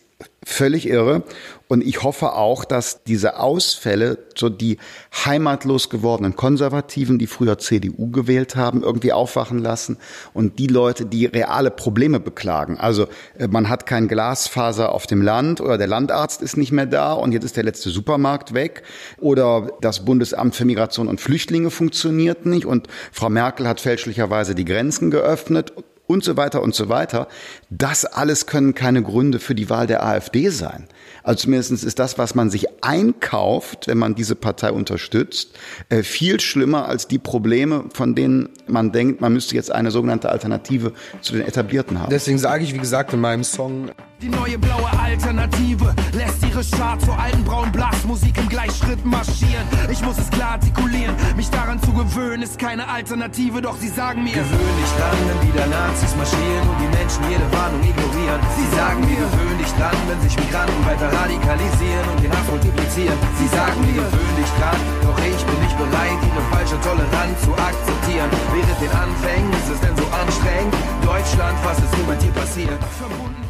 [0.45, 1.23] völlig irre.
[1.69, 4.79] Und ich hoffe auch, dass diese Ausfälle, so die
[5.13, 9.99] heimatlos gewordenen Konservativen, die früher CDU gewählt haben, irgendwie aufwachen lassen
[10.33, 12.79] und die Leute, die reale Probleme beklagen.
[12.79, 13.07] Also
[13.39, 17.13] äh, man hat kein Glasfaser auf dem Land oder der Landarzt ist nicht mehr da
[17.13, 18.83] und jetzt ist der letzte Supermarkt weg
[19.19, 24.65] oder das Bundesamt für Migration und Flüchtlinge funktioniert nicht und Frau Merkel hat fälschlicherweise die
[24.65, 25.75] Grenzen geöffnet
[26.09, 27.29] und so weiter und so weiter.
[27.71, 30.89] Das alles können keine Gründe für die Wahl der AfD sein.
[31.29, 35.59] Also zumindest ist das, was man sich einkauft, wenn man diese Partei unterstützt,
[35.91, 40.31] äh, viel schlimmer als die Probleme, von denen man denkt, man müsste jetzt eine sogenannte
[40.31, 42.09] Alternative zu den etablierten haben.
[42.09, 43.91] Deswegen sage ich, wie gesagt, in meinem Song,
[44.21, 49.67] die neue blaue Alternative lässt ihre Schar zur alten braunen Blasmusik im Gleichschritt marschieren.
[49.91, 54.25] Ich muss es klar artikulieren, mich daran zu gewöhnen ist keine Alternative, doch sie sagen
[54.25, 58.41] mir Gewöhn dich dran, wenn wieder Nazis marschieren und die Menschen jede Warnung ignorieren.
[58.57, 63.19] Sie sagen mir, gewöhn dich dran, wenn sich Migranten weiter radikalisieren und den Hass multiplizieren.
[63.39, 67.53] Sie sagen mir, gewöhn dich dran, doch ich bin nicht bereit, ihre falsche Toleranz zu
[67.55, 68.31] akzeptieren.
[68.51, 70.75] Während den Anfängen ist es denn so anstrengend?
[71.07, 72.81] Deutschland, was ist nun mit dir passiert?
[72.99, 73.48] Verbunden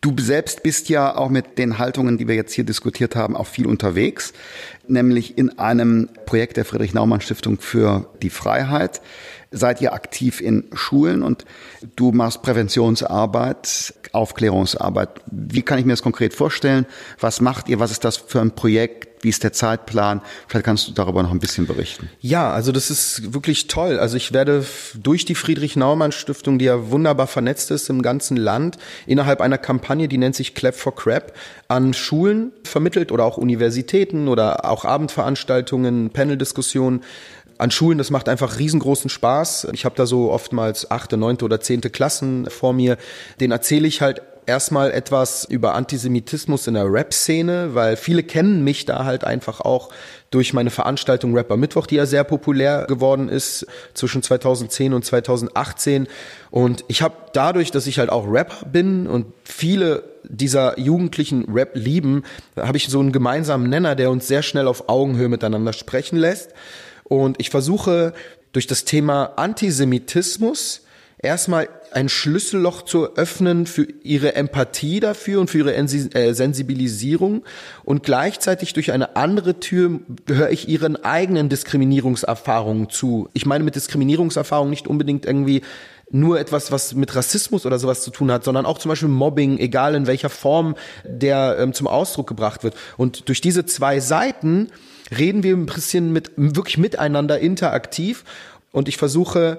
[0.00, 3.48] Du selbst bist ja auch mit den Haltungen, die wir jetzt hier diskutiert haben, auch
[3.48, 4.32] viel unterwegs,
[4.86, 9.00] nämlich in einem Projekt der Friedrich Naumann Stiftung für die Freiheit.
[9.50, 11.44] Seid ihr aktiv in Schulen und
[11.96, 15.08] du machst Präventionsarbeit, Aufklärungsarbeit.
[15.30, 16.86] Wie kann ich mir das konkret vorstellen?
[17.20, 17.80] Was macht ihr?
[17.80, 19.08] Was ist das für ein Projekt?
[19.20, 20.22] Wie ist der Zeitplan?
[20.46, 22.08] Vielleicht kannst du darüber noch ein bisschen berichten.
[22.20, 23.98] Ja, also das ist wirklich toll.
[23.98, 29.40] Also ich werde durch die Friedrich-Naumann-Stiftung, die ja wunderbar vernetzt ist im ganzen Land, innerhalb
[29.40, 31.32] einer Kampagne, die nennt sich Clap for Crap,
[31.66, 37.02] an Schulen vermittelt oder auch Universitäten oder auch Abendveranstaltungen, Paneldiskussionen
[37.58, 39.68] an Schulen, das macht einfach riesengroßen Spaß.
[39.72, 42.96] Ich habe da so oftmals achte, neunte oder zehnte Klassen vor mir.
[43.40, 48.86] Den erzähle ich halt erstmal etwas über Antisemitismus in der Rap-Szene, weil viele kennen mich
[48.86, 49.90] da halt einfach auch
[50.30, 56.06] durch meine Veranstaltung Rapper Mittwoch, die ja sehr populär geworden ist zwischen 2010 und 2018.
[56.50, 61.72] Und ich habe dadurch, dass ich halt auch Rapper bin und viele dieser Jugendlichen Rap
[61.74, 62.22] lieben,
[62.56, 66.52] habe ich so einen gemeinsamen Nenner, der uns sehr schnell auf Augenhöhe miteinander sprechen lässt.
[67.08, 68.12] Und ich versuche
[68.52, 70.82] durch das Thema Antisemitismus
[71.18, 77.44] erstmal ein Schlüsselloch zu öffnen für ihre Empathie dafür und für ihre äh, Sensibilisierung
[77.84, 83.28] und gleichzeitig durch eine andere Tür höre ich ihren eigenen Diskriminierungserfahrungen zu.
[83.32, 85.62] Ich meine mit Diskriminierungserfahrungen nicht unbedingt irgendwie
[86.10, 89.58] nur etwas, was mit Rassismus oder sowas zu tun hat, sondern auch zum Beispiel Mobbing,
[89.58, 92.74] egal in welcher Form der ähm, zum Ausdruck gebracht wird.
[92.96, 94.68] Und durch diese zwei Seiten
[95.16, 98.24] reden wir ein bisschen mit, wirklich miteinander interaktiv
[98.72, 99.58] und ich versuche,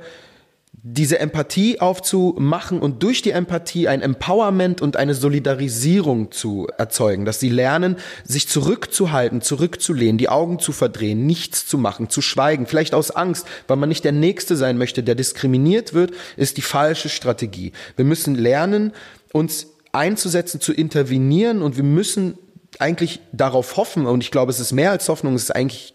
[0.81, 7.39] diese Empathie aufzumachen und durch die Empathie ein Empowerment und eine Solidarisierung zu erzeugen, dass
[7.39, 12.93] sie lernen, sich zurückzuhalten, zurückzulehnen, die Augen zu verdrehen, nichts zu machen, zu schweigen, vielleicht
[12.93, 17.09] aus Angst, weil man nicht der Nächste sein möchte, der diskriminiert wird, ist die falsche
[17.09, 17.73] Strategie.
[17.97, 18.93] Wir müssen lernen,
[19.33, 22.37] uns einzusetzen, zu intervenieren und wir müssen
[22.79, 25.93] eigentlich darauf hoffen, und ich glaube, es ist mehr als Hoffnung, es ist eigentlich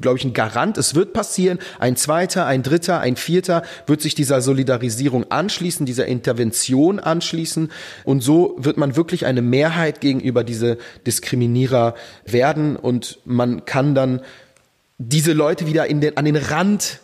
[0.00, 0.78] glaube ich, ein Garant.
[0.78, 1.58] Es wird passieren.
[1.78, 7.70] Ein zweiter, ein dritter, ein vierter wird sich dieser Solidarisierung anschließen, dieser Intervention anschließen.
[8.04, 11.94] Und so wird man wirklich eine Mehrheit gegenüber diese Diskriminierer
[12.24, 12.76] werden.
[12.76, 14.20] Und man kann dann
[14.98, 17.00] diese Leute wieder den, an den Rand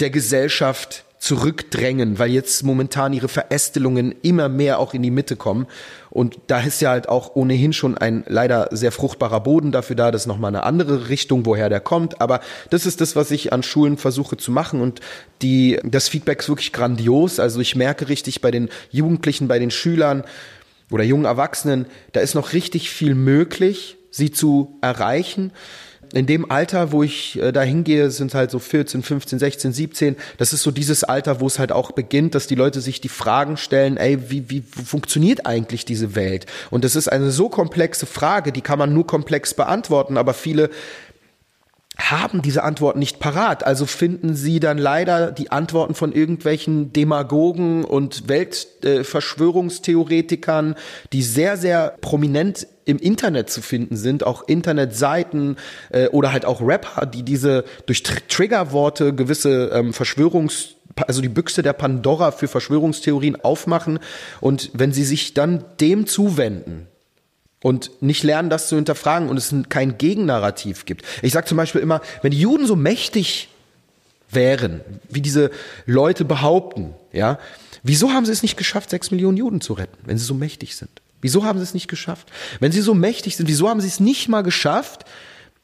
[0.00, 5.66] der Gesellschaft zurückdrängen, weil jetzt momentan ihre Verästelungen immer mehr auch in die Mitte kommen.
[6.08, 10.12] Und da ist ja halt auch ohnehin schon ein leider sehr fruchtbarer Boden dafür da.
[10.12, 12.20] Das ist nochmal eine andere Richtung, woher der kommt.
[12.20, 14.80] Aber das ist das, was ich an Schulen versuche zu machen.
[14.80, 15.00] Und
[15.42, 17.40] die, das Feedback ist wirklich grandios.
[17.40, 20.22] Also ich merke richtig bei den Jugendlichen, bei den Schülern
[20.92, 25.50] oder jungen Erwachsenen, da ist noch richtig viel möglich, sie zu erreichen
[26.12, 30.16] in dem Alter, wo ich äh, da hingehe, sind halt so 14, 15, 16, 17.
[30.38, 33.08] Das ist so dieses Alter, wo es halt auch beginnt, dass die Leute sich die
[33.08, 36.46] Fragen stellen, ey, wie, wie funktioniert eigentlich diese Welt?
[36.70, 40.70] Und das ist eine so komplexe Frage, die kann man nur komplex beantworten, aber viele
[41.96, 43.64] haben diese Antworten nicht parat.
[43.64, 50.76] Also finden sie dann leider die Antworten von irgendwelchen Demagogen und Weltverschwörungstheoretikern, äh,
[51.12, 55.56] die sehr, sehr prominent im Internet zu finden sind, auch Internetseiten
[55.90, 60.74] äh, oder halt auch Rapper, die diese durch Tr Triggerworte gewisse ähm, Verschwörungs
[61.06, 63.98] also die Büchse der Pandora für Verschwörungstheorien aufmachen
[64.40, 66.88] und wenn sie sich dann dem zuwenden,
[67.62, 71.04] und nicht lernen, das zu hinterfragen und es kein Gegennarrativ gibt.
[71.22, 73.48] Ich sage zum Beispiel immer, wenn die Juden so mächtig
[74.30, 75.50] wären, wie diese
[75.86, 77.38] Leute behaupten, ja,
[77.82, 80.76] wieso haben sie es nicht geschafft, sechs Millionen Juden zu retten, wenn sie so mächtig
[80.76, 80.90] sind?
[81.20, 82.30] Wieso haben sie es nicht geschafft?
[82.60, 85.04] Wenn sie so mächtig sind, wieso haben sie es nicht mal geschafft,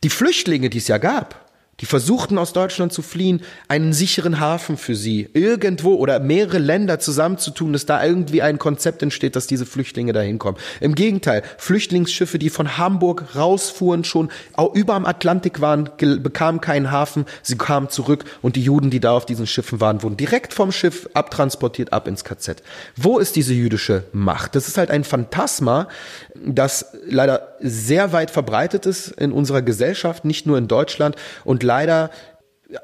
[0.03, 4.77] die Flüchtlinge, die es ja gab, die versuchten aus Deutschland zu fliehen, einen sicheren Hafen
[4.77, 9.67] für sie irgendwo oder mehrere Länder zusammenzutun, dass da irgendwie ein Konzept entsteht, dass diese
[9.67, 10.61] Flüchtlinge da hinkommen.
[10.81, 14.31] Im Gegenteil, Flüchtlingsschiffe, die von Hamburg rausfuhren, schon
[14.75, 19.17] über am Atlantik waren, bekamen keinen Hafen, sie kamen zurück und die Juden, die da
[19.17, 22.63] auf diesen Schiffen waren, wurden direkt vom Schiff abtransportiert ab ins KZ.
[22.97, 24.55] Wo ist diese jüdische Macht?
[24.55, 25.89] Das ist halt ein Phantasma,
[26.35, 31.17] das leider sehr weit verbreitet ist in unserer Gesellschaft, nicht nur in Deutschland.
[31.45, 32.11] Und leider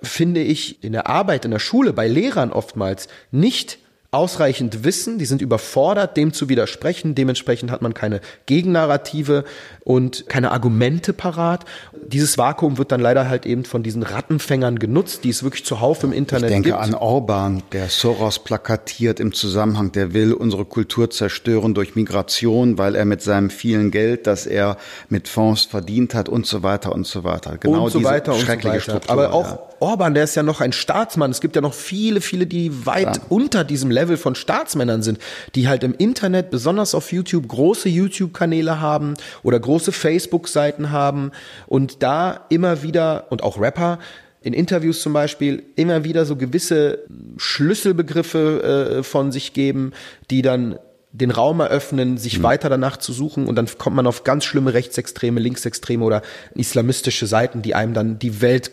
[0.03, 3.79] finde ich in der Arbeit in der Schule bei Lehrern oftmals nicht
[4.11, 7.14] ausreichend Wissen, die sind überfordert, dem zu widersprechen.
[7.14, 9.45] Dementsprechend hat man keine Gegennarrative
[9.89, 11.64] und keine Argumente parat.
[12.07, 16.05] Dieses Vakuum wird dann leider halt eben von diesen Rattenfängern genutzt, die es wirklich zuhauf
[16.05, 16.66] im Internet gibt.
[16.66, 16.95] Ich denke gibt.
[16.95, 22.97] an Orban, der Soros plakatiert im Zusammenhang, der will unsere Kultur zerstören durch Migration, weil
[22.97, 24.76] er mit seinem vielen Geld, das er
[25.09, 27.57] mit Fonds verdient hat und so weiter und so weiter.
[27.57, 29.05] Genau und so diese weiter schreckliche und so weiter.
[29.05, 29.11] Struktur.
[29.11, 29.68] Aber auch ja.
[29.80, 31.30] Orban, der ist ja noch ein Staatsmann.
[31.30, 33.22] Es gibt ja noch viele, viele, die weit ja.
[33.28, 35.18] unter diesem Level von Staatsmännern sind,
[35.55, 39.14] die halt im Internet, besonders auf YouTube, große YouTube-Kanäle haben
[39.45, 41.33] oder große Facebook-Seiten haben
[41.66, 43.99] und da immer wieder, und auch Rapper,
[44.41, 47.01] in Interviews zum Beispiel immer wieder so gewisse
[47.37, 49.93] Schlüsselbegriffe äh, von sich geben,
[50.31, 50.79] die dann
[51.12, 52.45] den Raum eröffnen, sich mhm.
[52.45, 56.22] weiter danach zu suchen und dann kommt man auf ganz schlimme rechtsextreme, linksextreme oder
[56.55, 58.70] islamistische Seiten, die einem dann die Welt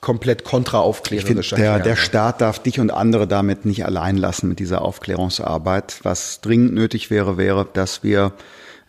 [0.00, 4.82] komplett kontraaufklärerisch der, der Staat darf dich und andere damit nicht allein lassen mit dieser
[4.82, 6.00] Aufklärungsarbeit.
[6.02, 8.32] Was dringend nötig wäre, wäre, dass wir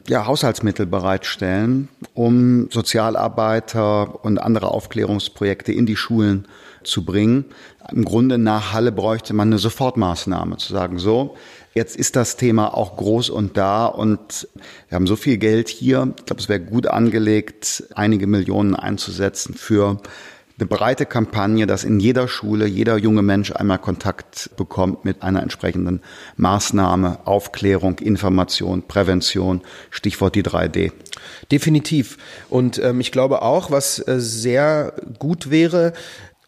[0.08, 6.48] ja, Haushaltsmittel bereitstellen, um Sozialarbeiter und andere Aufklärungsprojekte in die Schulen
[6.84, 7.46] zu bringen.
[7.92, 11.36] Im Grunde nach Halle bräuchte man eine Sofortmaßnahme, zu sagen, so,
[11.74, 14.48] jetzt ist das Thema auch groß und da und
[14.90, 16.14] wir haben so viel Geld hier.
[16.18, 20.00] Ich glaube, es wäre gut angelegt, einige Millionen einzusetzen für
[20.64, 25.42] eine breite Kampagne, dass in jeder Schule jeder junge Mensch einmal Kontakt bekommt mit einer
[25.42, 26.02] entsprechenden
[26.38, 30.94] Maßnahme, Aufklärung, Information, Prävention, Stichwort die 3D.
[31.52, 32.18] Definitiv.
[32.50, 35.92] Und ähm, ich glaube auch, was äh, sehr gut wäre,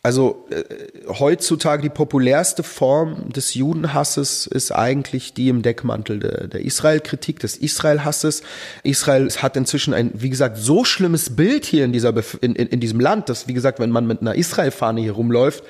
[0.05, 0.63] also äh,
[1.07, 7.57] heutzutage die populärste Form des Judenhasses ist eigentlich die im Deckmantel der, der Israel-Kritik, des
[7.57, 8.43] Israel-Hasses.
[8.83, 12.79] Israel hat inzwischen ein, wie gesagt, so schlimmes Bild hier in, dieser, in, in, in
[12.79, 15.63] diesem Land, dass, wie gesagt, wenn man mit einer Israel-Fahne hier rumläuft,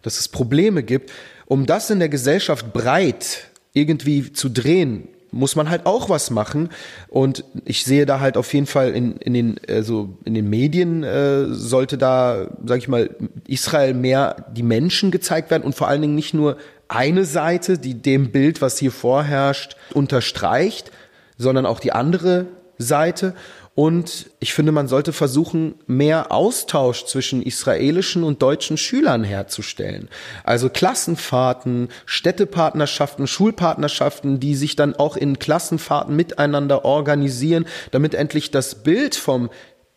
[0.00, 1.12] dass es Probleme gibt.
[1.44, 6.68] Um das in der Gesellschaft breit irgendwie zu drehen, muss man halt auch was machen.
[7.08, 11.02] Und ich sehe da halt auf jeden Fall in, in den also in den Medien
[11.02, 13.10] äh, sollte da, sag ich mal,
[13.48, 16.58] Israel mehr die Menschen gezeigt werden und vor allen Dingen nicht nur
[16.88, 20.92] eine Seite, die dem Bild, was hier vorherrscht, unterstreicht,
[21.38, 22.46] sondern auch die andere
[22.78, 23.34] Seite.
[23.74, 30.08] Und ich finde, man sollte versuchen, mehr Austausch zwischen israelischen und deutschen Schülern herzustellen.
[30.44, 38.82] Also Klassenfahrten, Städtepartnerschaften, Schulpartnerschaften, die sich dann auch in Klassenfahrten miteinander organisieren, damit endlich das
[38.82, 39.48] Bild vom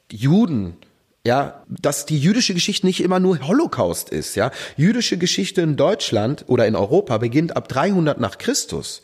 [0.10, 0.78] Juden
[1.26, 4.52] ja, dass die jüdische Geschichte nicht immer nur Holocaust ist, ja.
[4.78, 9.02] Jüdische Geschichte in Deutschland oder in Europa beginnt ab 300 nach Christus.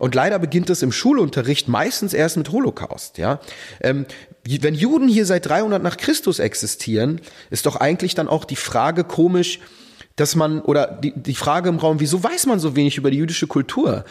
[0.00, 3.38] Und leider beginnt es im Schulunterricht meistens erst mit Holocaust, ja.
[3.80, 4.04] Ähm,
[4.44, 9.04] wenn Juden hier seit 300 nach Christus existieren, ist doch eigentlich dann auch die Frage
[9.04, 9.60] komisch,
[10.16, 13.18] dass man, oder die, die Frage im Raum, wieso weiß man so wenig über die
[13.18, 14.04] jüdische Kultur?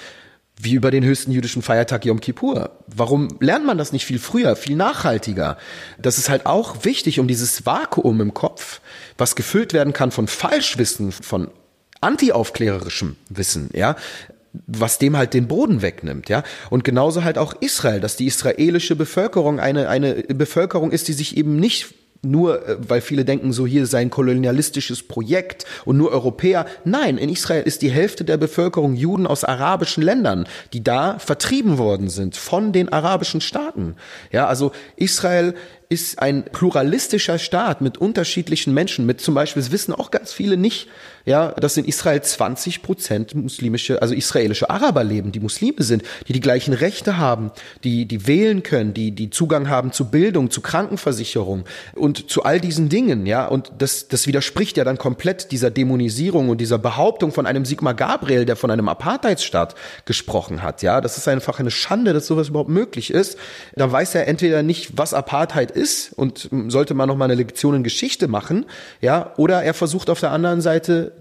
[0.62, 2.72] Wie über den höchsten jüdischen Feiertag Yom Kippur.
[2.88, 5.58] Warum lernt man das nicht viel früher, viel nachhaltiger?
[5.98, 8.82] Das ist halt auch wichtig, um dieses Vakuum im Kopf,
[9.18, 11.50] was gefüllt werden kann von Falschwissen, von
[12.02, 13.96] antiaufklärerischem Wissen, ja,
[14.68, 16.44] was dem halt den Boden wegnimmt, ja.
[16.70, 21.38] Und genauso halt auch Israel, dass die israelische Bevölkerung eine, eine Bevölkerung ist, die sich
[21.38, 26.12] eben nicht nur, äh, weil viele denken, so hier sei ein kolonialistisches Projekt und nur
[26.12, 26.66] Europäer.
[26.84, 31.78] Nein, in Israel ist die Hälfte der Bevölkerung Juden aus arabischen Ländern, die da vertrieben
[31.78, 33.96] worden sind von den arabischen Staaten.
[34.32, 35.56] Ja, also Israel
[35.90, 40.56] ist ein pluralistischer Staat mit unterschiedlichen Menschen, mit zum Beispiel, das wissen auch ganz viele
[40.56, 40.88] nicht,
[41.30, 46.34] ja, dass in Israel 20 Prozent muslimische, also israelische Araber leben, die Muslime sind, die
[46.34, 47.52] die gleichen Rechte haben,
[47.84, 52.60] die, die wählen können, die, die Zugang haben zu Bildung, zu Krankenversicherung und zu all
[52.60, 57.32] diesen Dingen, ja, und das, das widerspricht ja dann komplett dieser Dämonisierung und dieser Behauptung
[57.32, 59.76] von einem Sigmar Gabriel, der von einem Apartheidsstaat
[60.06, 63.38] gesprochen hat, ja, das ist einfach eine Schande, dass sowas überhaupt möglich ist.
[63.76, 67.76] Da weiß er entweder nicht, was Apartheid ist und sollte man noch mal eine Lektion
[67.76, 68.66] in Geschichte machen,
[69.00, 71.19] ja, oder er versucht auf der anderen Seite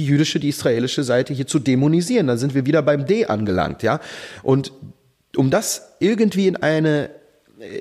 [0.00, 2.26] die jüdische, die israelische Seite hier zu dämonisieren.
[2.26, 4.00] Dann sind wir wieder beim D angelangt, ja.
[4.42, 4.72] Und
[5.36, 7.10] um das irgendwie in eine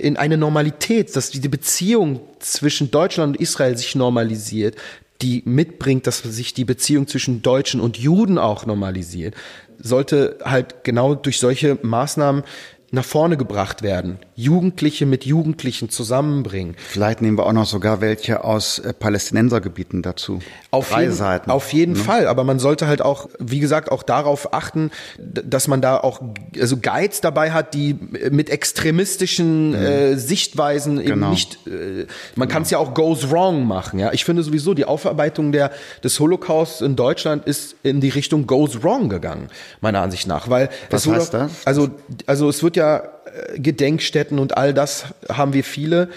[0.02, 4.76] in eine Normalität, dass die Beziehung zwischen Deutschland und Israel sich normalisiert,
[5.22, 9.36] die mitbringt, dass sich die Beziehung zwischen Deutschen und Juden auch normalisiert,
[9.78, 12.44] sollte halt genau durch solche Maßnahmen
[12.92, 14.20] nach vorne gebracht werden.
[14.36, 16.76] Jugendliche mit Jugendlichen zusammenbringen.
[16.78, 20.40] Vielleicht nehmen wir auch noch sogar welche aus äh, Palästinensergebieten dazu.
[20.72, 21.52] Auf Drei jeden, Seiten.
[21.52, 22.00] Auf jeden ne?
[22.00, 22.28] Fall.
[22.28, 26.22] Aber man sollte halt auch, wie gesagt, auch darauf achten, dass man da auch
[26.60, 27.96] also Guides dabei hat, die
[28.32, 29.76] mit extremistischen mhm.
[29.76, 31.28] äh, Sichtweisen genau.
[31.28, 31.68] eben nicht.
[31.68, 32.48] Äh, man genau.
[32.48, 34.00] kann es ja auch goes wrong machen.
[34.00, 35.72] Ja, ich finde sowieso die Aufarbeitung der
[36.04, 39.50] des Holocaust in Deutschland ist in die Richtung goes wrong gegangen,
[39.82, 41.68] meiner Ansicht nach, weil was heißt das?
[41.68, 41.90] Also
[42.26, 46.10] also es wird ja äh, Gedenkstätten und all das haben wir viele,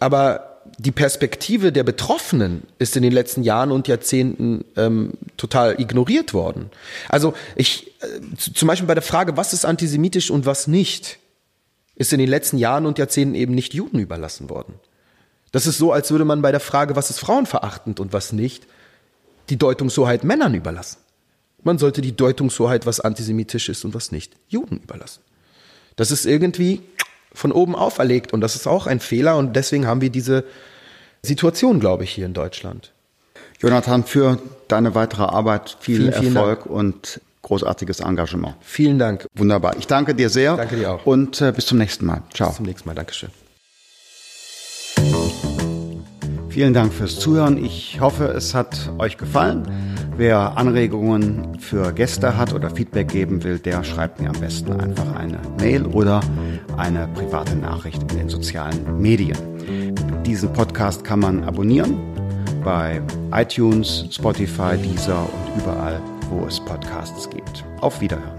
[0.00, 6.34] aber die Perspektive der Betroffenen ist in den letzten Jahren und Jahrzehnten ähm, total ignoriert
[6.34, 6.70] worden.
[7.08, 11.18] Also ich äh, zum Beispiel bei der Frage, was ist antisemitisch und was nicht,
[11.96, 14.74] ist in den letzten Jahren und Jahrzehnten eben nicht Juden überlassen worden.
[15.50, 18.66] Das ist so, als würde man bei der Frage, was ist frauenverachtend und was nicht,
[19.48, 20.98] die Deutungshoheit Männern überlassen.
[21.62, 25.22] Man sollte die Deutungshoheit, was antisemitisch ist und was nicht, Juden überlassen.
[25.98, 26.80] Das ist irgendwie
[27.34, 30.44] von oben auferlegt und das ist auch ein Fehler und deswegen haben wir diese
[31.22, 32.92] Situation, glaube ich, hier in Deutschland.
[33.58, 34.38] Jonathan, für
[34.68, 36.70] deine weitere Arbeit viel vielen, vielen Erfolg Dank.
[36.70, 38.54] und großartiges Engagement.
[38.60, 39.26] Vielen Dank.
[39.34, 39.76] Wunderbar.
[39.76, 40.56] Ich danke dir sehr.
[40.56, 41.04] Danke dir auch.
[41.04, 42.22] Und äh, bis zum nächsten Mal.
[42.32, 42.48] Ciao.
[42.50, 42.94] Bis zum nächsten Mal.
[42.94, 43.30] Dankeschön.
[46.48, 47.62] Vielen Dank fürs Zuhören.
[47.62, 49.96] Ich hoffe, es hat euch gefallen.
[50.18, 55.14] Wer Anregungen für Gäste hat oder Feedback geben will, der schreibt mir am besten einfach
[55.14, 56.20] eine Mail oder
[56.76, 59.38] eine private Nachricht in den sozialen Medien.
[60.26, 62.00] Diesen Podcast kann man abonnieren
[62.64, 63.00] bei
[63.32, 66.00] iTunes, Spotify, Deezer und überall,
[66.30, 67.64] wo es Podcasts gibt.
[67.80, 68.37] Auf Wiederhören.